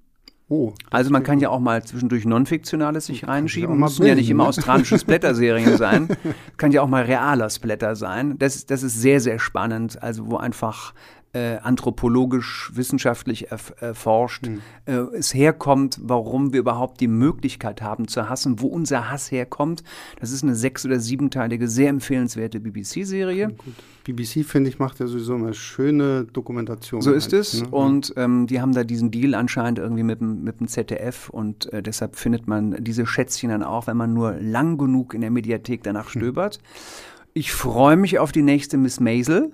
Oh, 0.48 0.72
also 0.90 1.10
man 1.10 1.24
kann 1.24 1.40
ja 1.40 1.50
auch 1.50 1.58
mal 1.58 1.82
zwischendurch 1.82 2.24
Non-Fiktionales 2.24 3.06
sich 3.06 3.26
reinschieben. 3.26 3.76
Müssen 3.80 3.98
bilden, 3.98 4.10
ja 4.10 4.14
nicht 4.14 4.30
immer 4.30 4.44
ne? 4.44 4.50
australische 4.50 4.96
Splatter-Serien 4.96 5.76
sein. 5.78 6.08
Kann 6.56 6.70
ja 6.70 6.82
auch 6.82 6.88
mal 6.88 7.02
realer 7.02 7.50
Splatter 7.50 7.96
sein. 7.96 8.38
Das, 8.38 8.64
das 8.64 8.84
ist 8.84 9.00
sehr, 9.00 9.20
sehr 9.20 9.40
spannend. 9.40 10.00
Also 10.00 10.30
wo 10.30 10.36
einfach 10.36 10.94
äh, 11.32 11.58
anthropologisch, 11.58 12.70
wissenschaftlich 12.74 13.50
erforscht, 13.50 14.46
mhm. 14.46 14.62
äh, 14.86 14.92
es 15.16 15.34
herkommt, 15.34 15.98
warum 16.02 16.52
wir 16.52 16.60
überhaupt 16.60 17.00
die 17.00 17.08
Möglichkeit 17.08 17.82
haben 17.82 18.08
zu 18.08 18.28
hassen, 18.28 18.60
wo 18.60 18.68
unser 18.68 19.10
Hass 19.10 19.30
herkommt. 19.30 19.82
Das 20.18 20.30
ist 20.30 20.42
eine 20.42 20.54
sechs- 20.54 20.86
oder 20.86 20.98
siebenteilige, 20.98 21.68
sehr 21.68 21.90
empfehlenswerte 21.90 22.60
BBC-Serie. 22.60 23.54
BBC, 24.04 24.44
finde 24.44 24.70
ich, 24.70 24.78
macht 24.78 25.00
ja 25.00 25.06
sowieso 25.06 25.34
immer 25.34 25.52
schöne 25.52 26.24
Dokumentationen. 26.24 27.02
So 27.02 27.12
ist 27.12 27.32
halt, 27.32 27.42
es. 27.42 27.62
Ne? 27.62 27.68
Und 27.68 28.14
ähm, 28.16 28.46
die 28.46 28.60
haben 28.60 28.72
da 28.72 28.84
diesen 28.84 29.10
Deal 29.10 29.34
anscheinend 29.34 29.78
irgendwie 29.78 30.04
mit, 30.04 30.20
mit 30.20 30.60
dem 30.60 30.68
ZDF 30.68 31.28
und 31.28 31.72
äh, 31.72 31.82
deshalb 31.82 32.16
findet 32.16 32.46
man 32.46 32.82
diese 32.82 33.04
Schätzchen 33.04 33.50
dann 33.50 33.62
auch, 33.62 33.88
wenn 33.88 33.96
man 33.96 34.14
nur 34.14 34.34
lang 34.40 34.78
genug 34.78 35.12
in 35.12 35.20
der 35.20 35.30
Mediathek 35.30 35.82
danach 35.82 36.14
hm. 36.14 36.20
stöbert. 36.20 36.60
Mhm. 36.62 37.16
Ich 37.34 37.52
freue 37.52 37.96
mich 37.96 38.18
auf 38.18 38.32
die 38.32 38.40
nächste 38.40 38.78
Miss 38.78 39.00
Maisel. 39.00 39.52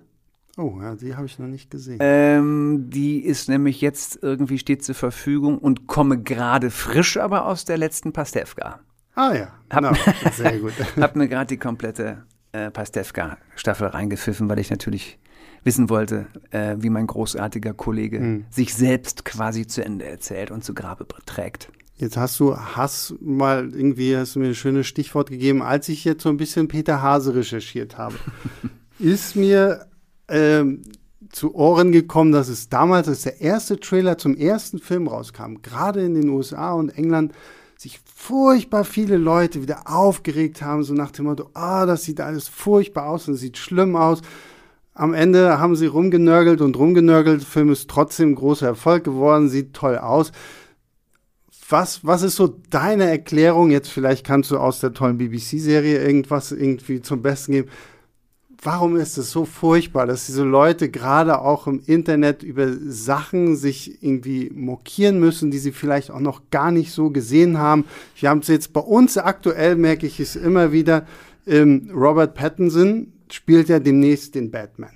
Oh, 0.58 0.78
ja, 0.82 0.94
die 0.94 1.16
habe 1.16 1.26
ich 1.26 1.38
noch 1.38 1.46
nicht 1.46 1.70
gesehen. 1.70 1.98
Ähm, 2.00 2.90
die 2.90 3.24
ist 3.24 3.48
nämlich 3.48 3.80
jetzt 3.80 4.18
irgendwie 4.22 4.58
steht 4.58 4.84
zur 4.84 4.94
Verfügung 4.94 5.58
und 5.58 5.86
komme 5.86 6.22
gerade 6.22 6.70
frisch 6.70 7.16
aber 7.16 7.46
aus 7.46 7.64
der 7.64 7.78
letzten 7.78 8.12
Pastewka. 8.12 8.80
Ah 9.14 9.34
ja, 9.34 9.52
hab, 9.70 9.82
no, 9.82 9.92
sehr 10.32 10.58
gut. 10.58 10.72
hab 11.00 11.16
mir 11.16 11.28
gerade 11.28 11.46
die 11.46 11.56
komplette 11.56 12.24
äh, 12.52 12.70
Pastewka-Staffel 12.70 13.88
reingepfiffen, 13.88 14.48
weil 14.48 14.58
ich 14.58 14.70
natürlich 14.70 15.18
wissen 15.64 15.88
wollte, 15.88 16.26
äh, 16.50 16.76
wie 16.78 16.90
mein 16.90 17.06
großartiger 17.06 17.72
Kollege 17.72 18.18
hm. 18.18 18.44
sich 18.50 18.74
selbst 18.74 19.24
quasi 19.24 19.66
zu 19.66 19.84
Ende 19.84 20.06
erzählt 20.06 20.50
und 20.50 20.64
zu 20.64 20.74
Grabe 20.74 21.06
trägt. 21.24 21.70
Jetzt 21.96 22.16
hast 22.16 22.40
du 22.40 22.56
Hass 22.56 23.14
mal 23.20 23.70
irgendwie, 23.72 24.16
hast 24.16 24.34
du 24.34 24.40
mir 24.40 24.48
ein 24.48 24.54
schönes 24.54 24.86
Stichwort 24.86 25.30
gegeben, 25.30 25.62
als 25.62 25.88
ich 25.88 26.04
jetzt 26.04 26.22
so 26.22 26.30
ein 26.30 26.36
bisschen 26.36 26.68
Peter 26.68 27.00
Hase 27.00 27.34
recherchiert 27.34 27.96
habe. 27.96 28.16
ist 28.98 29.36
mir 29.36 29.86
ähm, 30.28 30.82
zu 31.30 31.54
Ohren 31.54 31.92
gekommen, 31.92 32.32
dass 32.32 32.48
es 32.48 32.68
damals, 32.68 33.08
als 33.08 33.22
der 33.22 33.40
erste 33.40 33.78
Trailer 33.78 34.18
zum 34.18 34.36
ersten 34.36 34.78
Film 34.78 35.06
rauskam, 35.06 35.56
gerade 35.62 36.02
in 36.02 36.14
den 36.14 36.28
USA 36.28 36.72
und 36.72 36.90
England, 36.96 37.32
sich 37.76 38.00
furchtbar 38.14 38.84
viele 38.84 39.16
Leute 39.16 39.62
wieder 39.62 39.90
aufgeregt 39.90 40.62
haben, 40.62 40.84
so 40.84 40.94
nach 40.94 41.10
dem 41.10 41.24
Motto, 41.24 41.50
ah, 41.54 41.86
das 41.86 42.04
sieht 42.04 42.20
alles 42.20 42.48
furchtbar 42.48 43.08
aus 43.08 43.28
und 43.28 43.34
sieht 43.34 43.58
schlimm 43.58 43.96
aus. 43.96 44.20
Am 44.94 45.14
Ende 45.14 45.58
haben 45.58 45.74
sie 45.74 45.86
rumgenörgelt 45.86 46.60
und 46.60 46.76
rumgenörgelt. 46.76 47.40
Der 47.40 47.48
Film 47.48 47.70
ist 47.70 47.88
trotzdem 47.88 48.30
ein 48.30 48.34
großer 48.34 48.66
Erfolg 48.66 49.04
geworden, 49.04 49.48
sieht 49.48 49.74
toll 49.74 49.98
aus. 49.98 50.32
Was, 51.68 52.04
was 52.04 52.22
ist 52.22 52.36
so 52.36 52.58
deine 52.68 53.08
Erklärung? 53.08 53.70
Jetzt 53.70 53.88
vielleicht 53.88 54.26
kannst 54.26 54.50
du 54.50 54.58
aus 54.58 54.80
der 54.80 54.92
tollen 54.92 55.16
BBC-Serie 55.16 56.04
irgendwas 56.04 56.52
irgendwie 56.52 57.00
zum 57.00 57.22
Besten 57.22 57.52
geben 57.52 57.70
warum 58.62 58.96
ist 58.96 59.18
es 59.18 59.32
so 59.32 59.44
furchtbar, 59.44 60.06
dass 60.06 60.26
diese 60.26 60.44
Leute 60.44 60.88
gerade 60.88 61.40
auch 61.40 61.66
im 61.66 61.82
Internet 61.84 62.44
über 62.44 62.68
Sachen 62.86 63.56
sich 63.56 64.02
irgendwie 64.02 64.50
mokieren 64.54 65.18
müssen, 65.18 65.50
die 65.50 65.58
sie 65.58 65.72
vielleicht 65.72 66.10
auch 66.10 66.20
noch 66.20 66.42
gar 66.50 66.70
nicht 66.70 66.92
so 66.92 67.10
gesehen 67.10 67.58
haben. 67.58 67.84
Wir 68.16 68.30
haben 68.30 68.38
es 68.38 68.48
jetzt 68.48 68.72
bei 68.72 68.80
uns 68.80 69.18
aktuell, 69.18 69.74
merke 69.74 70.06
ich 70.06 70.20
es 70.20 70.36
immer 70.36 70.70
wieder, 70.70 71.06
ähm, 71.46 71.90
Robert 71.92 72.34
Pattinson 72.34 73.12
spielt 73.30 73.68
ja 73.68 73.80
demnächst 73.80 74.36
den 74.36 74.52
Batman. 74.52 74.92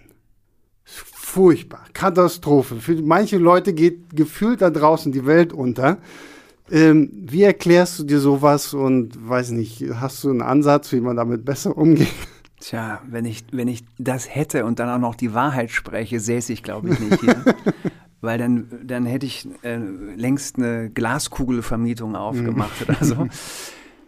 Furchtbar, 0.84 1.84
Katastrophe. 1.92 2.76
Für 2.76 2.94
manche 3.02 3.38
Leute 3.38 3.74
geht 3.74 4.14
gefühlt 4.14 4.62
da 4.62 4.70
draußen 4.70 5.10
die 5.10 5.26
Welt 5.26 5.52
unter. 5.52 5.98
Ähm, 6.70 7.10
wie 7.12 7.42
erklärst 7.42 7.98
du 7.98 8.04
dir 8.04 8.20
sowas 8.20 8.74
und 8.74 9.28
weiß 9.28 9.50
nicht, 9.50 9.84
hast 9.94 10.22
du 10.22 10.30
einen 10.30 10.42
Ansatz, 10.42 10.92
wie 10.92 11.00
man 11.00 11.16
damit 11.16 11.44
besser 11.44 11.76
umgeht? 11.76 12.08
Tja, 12.66 13.00
wenn 13.06 13.24
ich, 13.26 13.44
wenn 13.52 13.68
ich 13.68 13.84
das 13.96 14.34
hätte 14.34 14.64
und 14.64 14.80
dann 14.80 14.88
auch 14.88 14.98
noch 14.98 15.14
die 15.14 15.32
Wahrheit 15.32 15.70
spreche, 15.70 16.18
säße 16.18 16.52
ich, 16.52 16.64
glaube 16.64 16.90
ich, 16.90 16.98
nicht 16.98 17.20
hier. 17.20 17.44
Weil 18.20 18.38
dann, 18.38 18.66
dann 18.82 19.06
hätte 19.06 19.24
ich 19.24 19.46
äh, 19.62 19.76
längst 19.76 20.56
eine 20.56 20.90
Glaskugelvermietung 20.90 22.16
aufgemacht 22.16 22.80
mhm. 22.80 22.94
oder 22.94 23.04
so. 23.04 23.28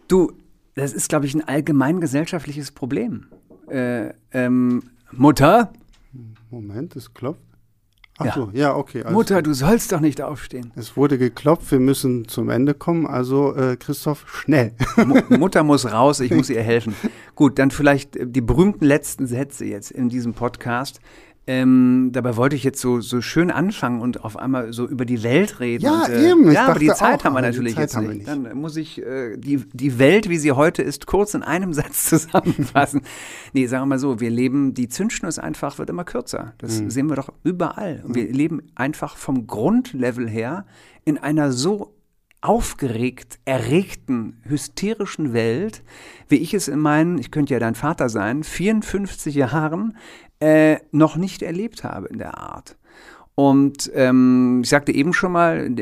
Du, 0.09 0.33
das 0.73 0.91
ist, 0.91 1.07
glaube 1.07 1.27
ich, 1.27 1.35
ein 1.35 1.47
allgemein 1.47 2.01
gesellschaftliches 2.01 2.71
Problem. 2.71 3.27
Äh, 3.69 4.09
ähm, 4.31 4.81
Mutter? 5.11 5.71
Moment, 6.49 6.95
es 6.95 7.13
klopft. 7.13 7.39
Ach 8.21 8.25
ja. 8.25 8.33
so, 8.33 8.49
ja, 8.53 8.75
okay. 8.75 9.05
Mutter, 9.09 9.37
gut. 9.37 9.47
du 9.47 9.53
sollst 9.53 9.93
doch 9.93 10.01
nicht 10.01 10.21
aufstehen. 10.21 10.73
Es 10.75 10.97
wurde 10.97 11.17
geklopft, 11.17 11.71
wir 11.71 11.79
müssen 11.79 12.27
zum 12.27 12.49
Ende 12.49 12.73
kommen. 12.73 13.07
Also, 13.07 13.55
äh, 13.55 13.77
Christoph, 13.77 14.25
schnell. 14.27 14.73
Mutter 15.29 15.63
muss 15.63 15.89
raus, 15.89 16.19
ich 16.19 16.31
muss 16.31 16.49
ihr 16.49 16.61
helfen. 16.61 16.93
Gut, 17.35 17.57
dann 17.57 17.71
vielleicht 17.71 18.17
die 18.21 18.41
berühmten 18.41 18.83
letzten 18.83 19.25
Sätze 19.25 19.63
jetzt 19.63 19.91
in 19.91 20.09
diesem 20.09 20.33
Podcast. 20.33 20.99
Ähm, 21.51 22.11
dabei 22.11 22.35
wollte 22.35 22.55
ich 22.55 22.63
jetzt 22.63 22.79
so, 22.79 23.01
so 23.01 23.21
schön 23.21 23.49
anfangen 23.49 24.01
und 24.01 24.23
auf 24.23 24.37
einmal 24.37 24.71
so 24.71 24.87
über 24.87 25.03
die 25.03 25.23
Welt 25.23 25.59
reden. 25.59 25.83
Ja, 25.83 26.03
und, 26.03 26.09
äh, 26.11 26.29
eben. 26.29 26.51
Ja, 26.51 26.67
aber 26.67 26.77
die 26.77 26.89
Zeit 26.89 27.21
auch, 27.21 27.23
haben 27.23 27.33
wir 27.33 27.41
natürlich 27.41 27.75
jetzt 27.75 27.97
nicht. 27.97 28.07
nicht. 28.07 28.27
Dann 28.27 28.55
muss 28.55 28.77
ich 28.77 29.01
äh, 29.01 29.35
die, 29.35 29.65
die 29.73 29.97
Welt, 29.97 30.29
wie 30.29 30.37
sie 30.37 30.51
heute 30.51 30.83
ist, 30.83 31.07
kurz 31.07 31.33
in 31.33 31.41
einem 31.41 31.73
Satz 31.79 32.07
zusammenfassen. 32.07 33.01
nee, 33.53 33.65
sagen 33.65 33.81
wir 33.81 33.87
mal 33.87 33.97
so, 33.97 34.19
wir 34.19 34.29
leben, 34.29 34.75
die 34.75 34.89
Zündschnur 34.89 35.27
ist 35.27 35.39
einfach, 35.39 35.79
wird 35.79 35.89
immer 35.89 36.03
kürzer. 36.03 36.53
Das 36.59 36.81
mhm. 36.81 36.91
sehen 36.91 37.09
wir 37.09 37.15
doch 37.15 37.33
überall. 37.43 38.03
Und 38.05 38.13
wir 38.13 38.31
leben 38.31 38.61
einfach 38.75 39.17
vom 39.17 39.47
Grundlevel 39.47 40.29
her 40.29 40.67
in 41.03 41.17
einer 41.17 41.51
so 41.51 41.95
aufgeregt, 42.41 43.39
erregten, 43.45 44.41
hysterischen 44.43 45.33
Welt, 45.33 45.81
wie 46.27 46.37
ich 46.37 46.53
es 46.53 46.67
in 46.67 46.79
meinen, 46.79 47.17
ich 47.17 47.31
könnte 47.31 47.53
ja 47.53 47.59
dein 47.59 47.75
Vater 47.75 48.07
sein, 48.07 48.43
54 48.43 49.35
Jahren 49.35 49.97
äh, 50.39 50.77
noch 50.91 51.15
nicht 51.15 51.41
erlebt 51.41 51.83
habe 51.83 52.07
in 52.07 52.17
der 52.17 52.37
Art. 52.37 52.77
Und 53.39 53.89
ähm, 53.95 54.59
ich 54.63 54.69
sagte 54.69 54.91
eben 54.91 55.13
schon 55.13 55.31
mal, 55.31 55.73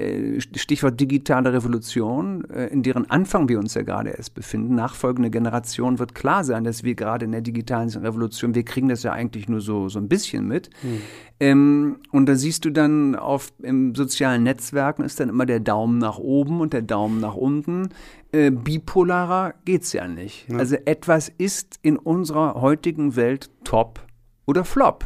Stichwort 0.56 1.00
digitale 1.00 1.54
Revolution, 1.54 2.48
äh, 2.52 2.68
in 2.68 2.84
deren 2.84 3.10
Anfang 3.10 3.50
wir 3.50 3.58
uns 3.58 3.74
ja 3.74 3.82
gerade 3.82 4.12
erst 4.12 4.36
befinden. 4.36 4.76
Nachfolgende 4.76 5.32
Generation 5.32 5.98
wird 5.98 6.14
klar 6.14 6.44
sein, 6.44 6.66
dass 6.66 6.84
wir 6.84 6.94
gerade 6.94 7.26
in 7.26 7.32
der 7.32 7.42
digitalen 7.42 7.90
Revolution, 7.90 8.54
wir 8.54 8.62
kriegen 8.64 8.90
das 8.90 9.02
ja 9.02 9.12
eigentlich 9.12 9.50
nur 9.50 9.60
so, 9.60 9.90
so 9.90 9.98
ein 9.98 10.08
bisschen 10.08 10.48
mit. 10.48 10.70
Hm. 10.82 11.02
Ähm, 11.40 11.96
und 12.12 12.28
da 12.28 12.36
siehst 12.36 12.64
du 12.64 12.70
dann 12.70 13.16
auf 13.16 13.52
im 13.64 13.96
sozialen 13.96 14.44
Netzwerken 14.44 15.04
ist 15.04 15.20
dann 15.20 15.30
immer 15.30 15.48
der 15.48 15.60
Daumen 15.60 15.98
nach 15.98 16.20
oben 16.20 16.62
und 16.62 16.74
der 16.74 16.84
Daumen 16.84 17.20
nach 17.20 17.34
unten. 17.34 17.90
Äh, 18.32 18.52
bipolarer 18.52 19.56
geht's 19.66 19.94
ja 19.94 20.08
nicht. 20.08 20.48
Ja. 20.48 20.58
Also 20.58 20.76
etwas 20.86 21.32
ist 21.40 21.80
in 21.82 21.98
unserer 21.98 22.62
heutigen 22.62 23.16
Welt 23.16 23.50
top 23.64 24.07
oder 24.48 24.66
Flop. 24.66 25.06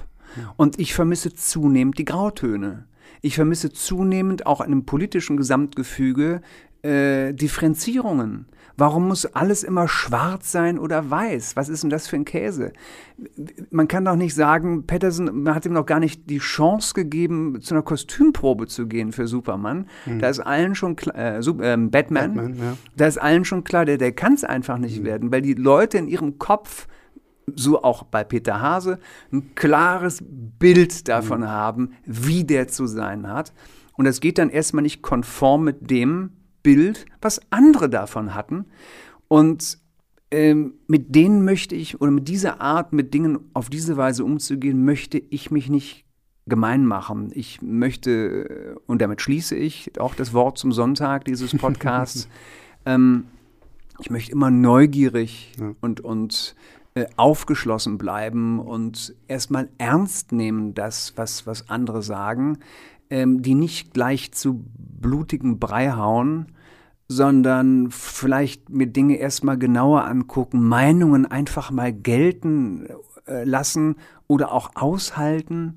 Und 0.55 0.79
ich 0.79 0.93
vermisse 0.93 1.33
zunehmend 1.33 1.97
die 1.97 2.05
Grautöne. 2.05 2.85
Ich 3.21 3.35
vermisse 3.35 3.71
zunehmend 3.71 4.45
auch 4.45 4.61
in 4.61 4.67
einem 4.67 4.85
politischen 4.85 5.37
Gesamtgefüge 5.37 6.41
äh, 6.83 7.33
Differenzierungen. 7.33 8.47
Warum 8.77 9.09
muss 9.09 9.25
alles 9.27 9.63
immer 9.63 9.87
schwarz 9.87 10.51
sein 10.51 10.79
oder 10.79 11.11
weiß? 11.11 11.55
Was 11.55 11.69
ist 11.69 11.83
denn 11.83 11.89
das 11.89 12.07
für 12.07 12.15
ein 12.15 12.25
Käse? 12.25 12.73
Man 13.69 13.87
kann 13.87 14.05
doch 14.05 14.15
nicht 14.15 14.33
sagen, 14.33 14.87
Patterson, 14.87 15.43
man 15.43 15.53
hat 15.53 15.65
ihm 15.65 15.73
noch 15.73 15.85
gar 15.85 15.99
nicht 15.99 16.29
die 16.29 16.39
Chance 16.39 16.93
gegeben, 16.95 17.61
zu 17.61 17.75
einer 17.75 17.83
Kostümprobe 17.83 18.65
zu 18.67 18.87
gehen 18.87 19.11
für 19.11 19.27
Superman. 19.27 19.87
Mhm. 20.05 20.19
Da 20.19 20.29
ist 20.29 20.39
allen 20.39 20.73
schon 20.73 20.95
klar, 20.95 21.15
äh, 21.15 21.37
äh, 21.37 21.77
Batman, 21.77 21.89
Batman 21.89 22.55
ja. 22.55 22.77
da 22.97 23.05
ist 23.05 23.21
allen 23.21 23.45
schon 23.45 23.63
klar, 23.63 23.85
der, 23.85 23.97
der 23.97 24.13
kann 24.13 24.33
es 24.33 24.43
einfach 24.43 24.79
nicht 24.79 25.01
mhm. 25.01 25.05
werden, 25.05 25.31
weil 25.31 25.41
die 25.43 25.53
Leute 25.53 25.99
in 25.99 26.07
ihrem 26.07 26.39
Kopf 26.39 26.87
so 27.55 27.83
auch 27.83 28.03
bei 28.03 28.23
Peter 28.23 28.61
Hase, 28.61 28.99
ein 29.31 29.55
klares 29.55 30.23
Bild 30.27 31.07
davon 31.07 31.41
mhm. 31.41 31.47
haben, 31.47 31.93
wie 32.05 32.43
der 32.43 32.67
zu 32.67 32.87
sein 32.87 33.27
hat. 33.27 33.53
Und 33.97 34.05
das 34.05 34.19
geht 34.19 34.37
dann 34.37 34.49
erstmal 34.49 34.83
nicht 34.83 35.01
konform 35.01 35.63
mit 35.63 35.89
dem 35.89 36.31
Bild, 36.63 37.05
was 37.21 37.41
andere 37.51 37.89
davon 37.89 38.33
hatten. 38.33 38.65
Und 39.27 39.79
ähm, 40.31 40.75
mit 40.87 41.13
denen 41.15 41.43
möchte 41.43 41.75
ich, 41.75 41.99
oder 41.99 42.11
mit 42.11 42.27
dieser 42.27 42.61
Art, 42.61 42.93
mit 42.93 43.13
Dingen 43.13 43.39
auf 43.53 43.69
diese 43.69 43.97
Weise 43.97 44.23
umzugehen, 44.23 44.85
möchte 44.85 45.17
ich 45.17 45.51
mich 45.51 45.69
nicht 45.69 46.05
gemein 46.47 46.85
machen. 46.85 47.31
Ich 47.33 47.61
möchte, 47.61 48.77
und 48.87 49.01
damit 49.01 49.21
schließe 49.21 49.55
ich 49.55 49.99
auch 49.99 50.15
das 50.15 50.33
Wort 50.33 50.57
zum 50.57 50.71
Sonntag 50.71 51.25
dieses 51.25 51.55
Podcasts, 51.55 52.27
ähm, 52.85 53.25
ich 53.99 54.09
möchte 54.09 54.31
immer 54.31 54.49
neugierig 54.49 55.51
ja. 55.59 55.75
und, 55.81 56.01
und 56.01 56.55
äh, 56.55 56.80
aufgeschlossen 57.15 57.97
bleiben 57.97 58.59
und 58.59 59.15
erstmal 59.27 59.69
ernst 59.77 60.31
nehmen, 60.31 60.73
das, 60.73 61.13
was, 61.15 61.47
was 61.47 61.69
andere 61.69 62.01
sagen, 62.03 62.59
ähm, 63.09 63.41
die 63.41 63.55
nicht 63.55 63.93
gleich 63.93 64.31
zu 64.33 64.65
blutigen 64.77 65.59
Brei 65.59 65.91
hauen, 65.91 66.47
sondern 67.07 67.91
vielleicht 67.91 68.69
mir 68.69 68.87
Dinge 68.87 69.17
erstmal 69.17 69.57
genauer 69.57 70.05
angucken, 70.05 70.67
Meinungen 70.67 71.25
einfach 71.25 71.69
mal 71.71 71.91
gelten 71.91 72.87
äh, 73.25 73.43
lassen 73.43 73.95
oder 74.27 74.53
auch 74.53 74.71
aushalten 74.75 75.75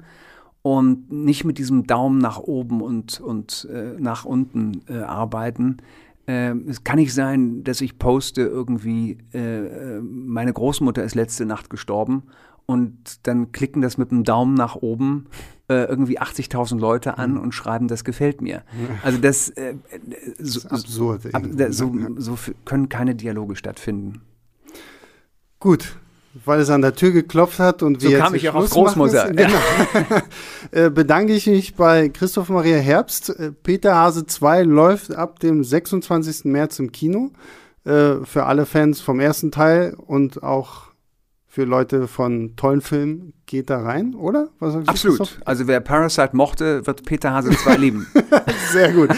und 0.62 1.12
nicht 1.12 1.44
mit 1.44 1.58
diesem 1.58 1.86
Daumen 1.86 2.18
nach 2.18 2.38
oben 2.38 2.80
und, 2.80 3.20
und 3.20 3.68
äh, 3.70 4.00
nach 4.00 4.24
unten 4.24 4.82
äh, 4.88 4.98
arbeiten. 5.00 5.78
Äh, 6.26 6.54
es 6.68 6.84
kann 6.84 6.96
nicht 6.96 7.14
sein, 7.14 7.64
dass 7.64 7.80
ich 7.80 7.98
poste 7.98 8.42
irgendwie, 8.42 9.18
äh, 9.32 10.00
meine 10.00 10.52
Großmutter 10.52 11.02
ist 11.04 11.14
letzte 11.14 11.44
Nacht 11.44 11.70
gestorben 11.70 12.24
und 12.66 13.26
dann 13.26 13.52
klicken 13.52 13.82
das 13.82 13.98
mit 13.98 14.10
dem 14.10 14.24
Daumen 14.24 14.54
nach 14.54 14.76
oben 14.76 15.26
äh, 15.68 15.84
irgendwie 15.84 16.20
80.000 16.20 16.78
Leute 16.78 17.18
an 17.18 17.32
mhm. 17.32 17.40
und 17.40 17.52
schreiben, 17.52 17.88
das 17.88 18.04
gefällt 18.04 18.40
mir. 18.40 18.62
Also 19.02 19.18
das, 19.18 19.50
äh, 19.50 19.76
so, 20.38 20.60
das 20.60 20.64
ist 20.64 20.72
absurd. 20.72 21.34
Ab, 21.34 21.42
so, 21.70 21.94
so 22.16 22.38
können 22.64 22.88
keine 22.88 23.14
Dialoge 23.14 23.56
stattfinden. 23.56 24.22
Gut, 25.60 25.96
weil 26.44 26.60
es 26.60 26.70
an 26.70 26.82
der 26.82 26.94
Tür 26.94 27.12
geklopft 27.12 27.60
hat 27.60 27.82
und 27.82 28.02
wir 28.02 28.18
so 28.18 28.22
kam 28.22 28.34
ich 28.34 28.48
auch 28.48 28.56
auf 28.56 28.70
Großmutter. 28.70 29.32
Genau. 29.32 29.58
äh, 30.72 30.90
bedanke 30.90 31.32
ich 31.32 31.46
mich 31.46 31.76
bei 31.76 32.08
Christoph 32.08 32.48
Maria 32.48 32.78
Herbst. 32.78 33.30
Äh, 33.30 33.52
Peter 33.52 33.94
Hase 33.94 34.26
2 34.26 34.62
läuft 34.62 35.14
ab 35.14 35.38
dem 35.38 35.62
26. 35.62 36.46
März 36.46 36.78
im 36.80 36.90
Kino. 36.90 37.30
Äh, 37.84 38.24
für 38.24 38.46
alle 38.46 38.66
Fans 38.66 39.00
vom 39.00 39.20
ersten 39.20 39.52
Teil 39.52 39.94
und 39.94 40.42
auch 40.42 40.84
für 41.46 41.64
Leute 41.64 42.08
von 42.08 42.56
tollen 42.56 42.80
Filmen 42.80 43.32
geht 43.46 43.70
da 43.70 43.80
rein, 43.80 44.16
oder? 44.16 44.48
Absolut. 44.58 45.38
Also 45.44 45.68
wer 45.68 45.78
Parasite 45.78 46.30
mochte, 46.32 46.84
wird 46.84 47.04
Peter 47.04 47.32
Hase 47.32 47.50
2 47.50 47.76
lieben. 47.76 48.08
Sehr 48.72 48.92
gut. 48.92 49.10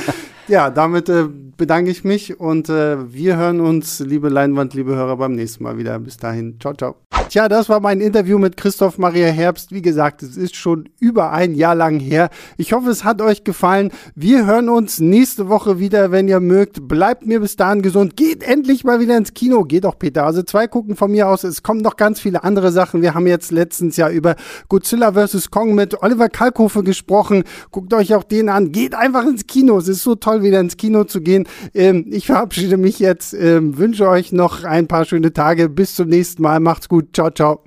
Ja, 0.49 0.71
damit 0.71 1.09
äh, 1.09 1.25
bedanke 1.57 1.91
ich 1.91 2.05
mich 2.05 2.39
und 2.39 2.69
äh, 2.69 3.13
wir 3.13 3.37
hören 3.37 3.61
uns, 3.61 3.99
liebe 3.99 4.29
Leinwand, 4.29 4.75
liebe 4.75 4.95
Hörer, 4.95 5.17
beim 5.17 5.35
nächsten 5.35 5.65
Mal 5.65 5.77
wieder. 5.77 5.99
Bis 5.99 6.19
dahin. 6.19 6.61
Ciao, 6.61 6.73
ciao. 6.73 6.97
Tja, 7.29 7.49
das 7.49 7.69
war 7.69 7.81
mein 7.81 8.01
Interview 8.01 8.39
mit 8.39 8.57
Christoph 8.57 8.99
Maria 8.99 9.27
Herbst. 9.27 9.73
Wie 9.73 9.83
gesagt, 9.83 10.23
es 10.23 10.37
ist 10.37 10.55
schon 10.55 10.89
über 11.01 11.33
ein 11.33 11.57
Jahr 11.57 11.75
lang 11.75 11.99
her. 11.99 12.31
Ich 12.57 12.73
hoffe, 12.73 12.89
es 12.89 13.03
hat 13.03 13.21
euch 13.21 13.43
gefallen. 13.43 13.91
Wir 14.15 14.47
hören 14.47 14.69
uns 14.69 15.01
nächste 15.01 15.49
Woche 15.49 15.81
wieder, 15.81 16.13
wenn 16.13 16.29
ihr 16.29 16.39
mögt. 16.39 16.87
Bleibt 16.87 17.27
mir 17.27 17.41
bis 17.41 17.57
dahin 17.57 17.83
gesund. 17.83 18.17
Geht 18.17 18.45
endlich 18.45 18.85
mal 18.85 19.01
wieder 19.01 19.17
ins 19.17 19.35
Kino. 19.35 19.65
Geht 19.65 19.87
auch 19.87 19.99
Peter. 19.99 20.25
Also 20.25 20.45
zwei 20.45 20.69
gucken 20.69 20.95
von 20.95 21.11
mir 21.11 21.27
aus. 21.27 21.43
Es 21.43 21.65
kommen 21.65 21.81
noch 21.81 21.97
ganz 21.97 22.21
viele 22.21 22.45
andere 22.45 22.71
Sachen. 22.71 23.03
Wir 23.03 23.15
haben 23.15 23.27
jetzt 23.27 23.51
letztens 23.51 23.97
ja 23.97 24.09
über 24.09 24.37
Godzilla 24.69 25.13
vs. 25.13 25.51
Kong 25.51 25.75
mit 25.75 26.01
Oliver 26.05 26.29
Kalkofe 26.29 26.85
gesprochen. 26.85 27.43
Guckt 27.73 27.93
euch 27.93 28.15
auch 28.15 28.23
den 28.23 28.49
an. 28.49 28.71
Geht 28.71 28.95
einfach 28.95 29.27
ins 29.27 29.49
Kino. 29.49 29.79
Es 29.79 29.89
ist 29.89 30.05
so 30.05 30.15
toll, 30.15 30.45
wieder 30.45 30.61
ins 30.61 30.77
Kino 30.77 31.03
zu 31.03 31.21
gehen. 31.21 31.49
Ähm, 31.75 32.07
ich 32.09 32.27
verabschiede 32.27 32.77
mich 32.77 33.01
jetzt. 33.01 33.35
Ähm, 33.35 33.79
wünsche 33.79 34.09
euch 34.09 34.31
noch 34.31 34.63
ein 34.63 34.87
paar 34.87 35.05
schöne 35.05 35.33
Tage. 35.33 35.69
Bis 35.69 35.97
zum 35.97 36.09
nächsten 36.09 36.41
Mal. 36.41 36.61
Macht's 36.61 36.89
gut. 36.89 37.16
Ciao, 37.17 37.31
ciao. 37.31 37.65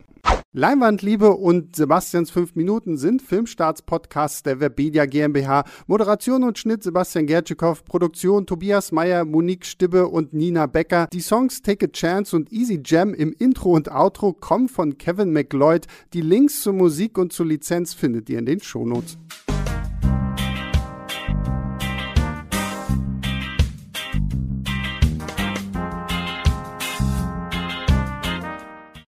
Leinwandliebe 0.53 1.31
und 1.31 1.75
Sebastians 1.75 2.29
5 2.29 2.53
Minuten 2.53 2.97
sind 2.97 3.23
Filmstarts-Podcasts 3.23 4.43
der 4.43 4.59
Webedia 4.59 5.07
GmbH. 5.07 5.63
Moderation 5.87 6.43
und 6.43 6.59
Schnitt 6.59 6.83
Sebastian 6.83 7.25
Gertschikow, 7.25 7.83
Produktion 7.83 8.45
Tobias 8.45 8.91
Meyer, 8.91 9.25
Monique 9.25 9.65
Stibbe 9.65 10.07
und 10.07 10.33
Nina 10.33 10.67
Becker. 10.67 11.07
Die 11.11 11.21
Songs 11.21 11.63
Take 11.63 11.87
a 11.87 11.89
Chance 11.89 12.35
und 12.35 12.51
Easy 12.53 12.79
Jam 12.85 13.15
im 13.15 13.33
Intro 13.39 13.71
und 13.71 13.89
Outro 13.91 14.33
kommen 14.33 14.69
von 14.69 14.99
Kevin 14.99 15.33
McLeod. 15.33 15.87
Die 16.13 16.21
Links 16.21 16.61
zur 16.61 16.73
Musik 16.73 17.17
und 17.17 17.33
zur 17.33 17.47
Lizenz 17.47 17.95
findet 17.95 18.29
ihr 18.29 18.37
in 18.37 18.45
den 18.45 18.59
Shownotes. 18.59 19.17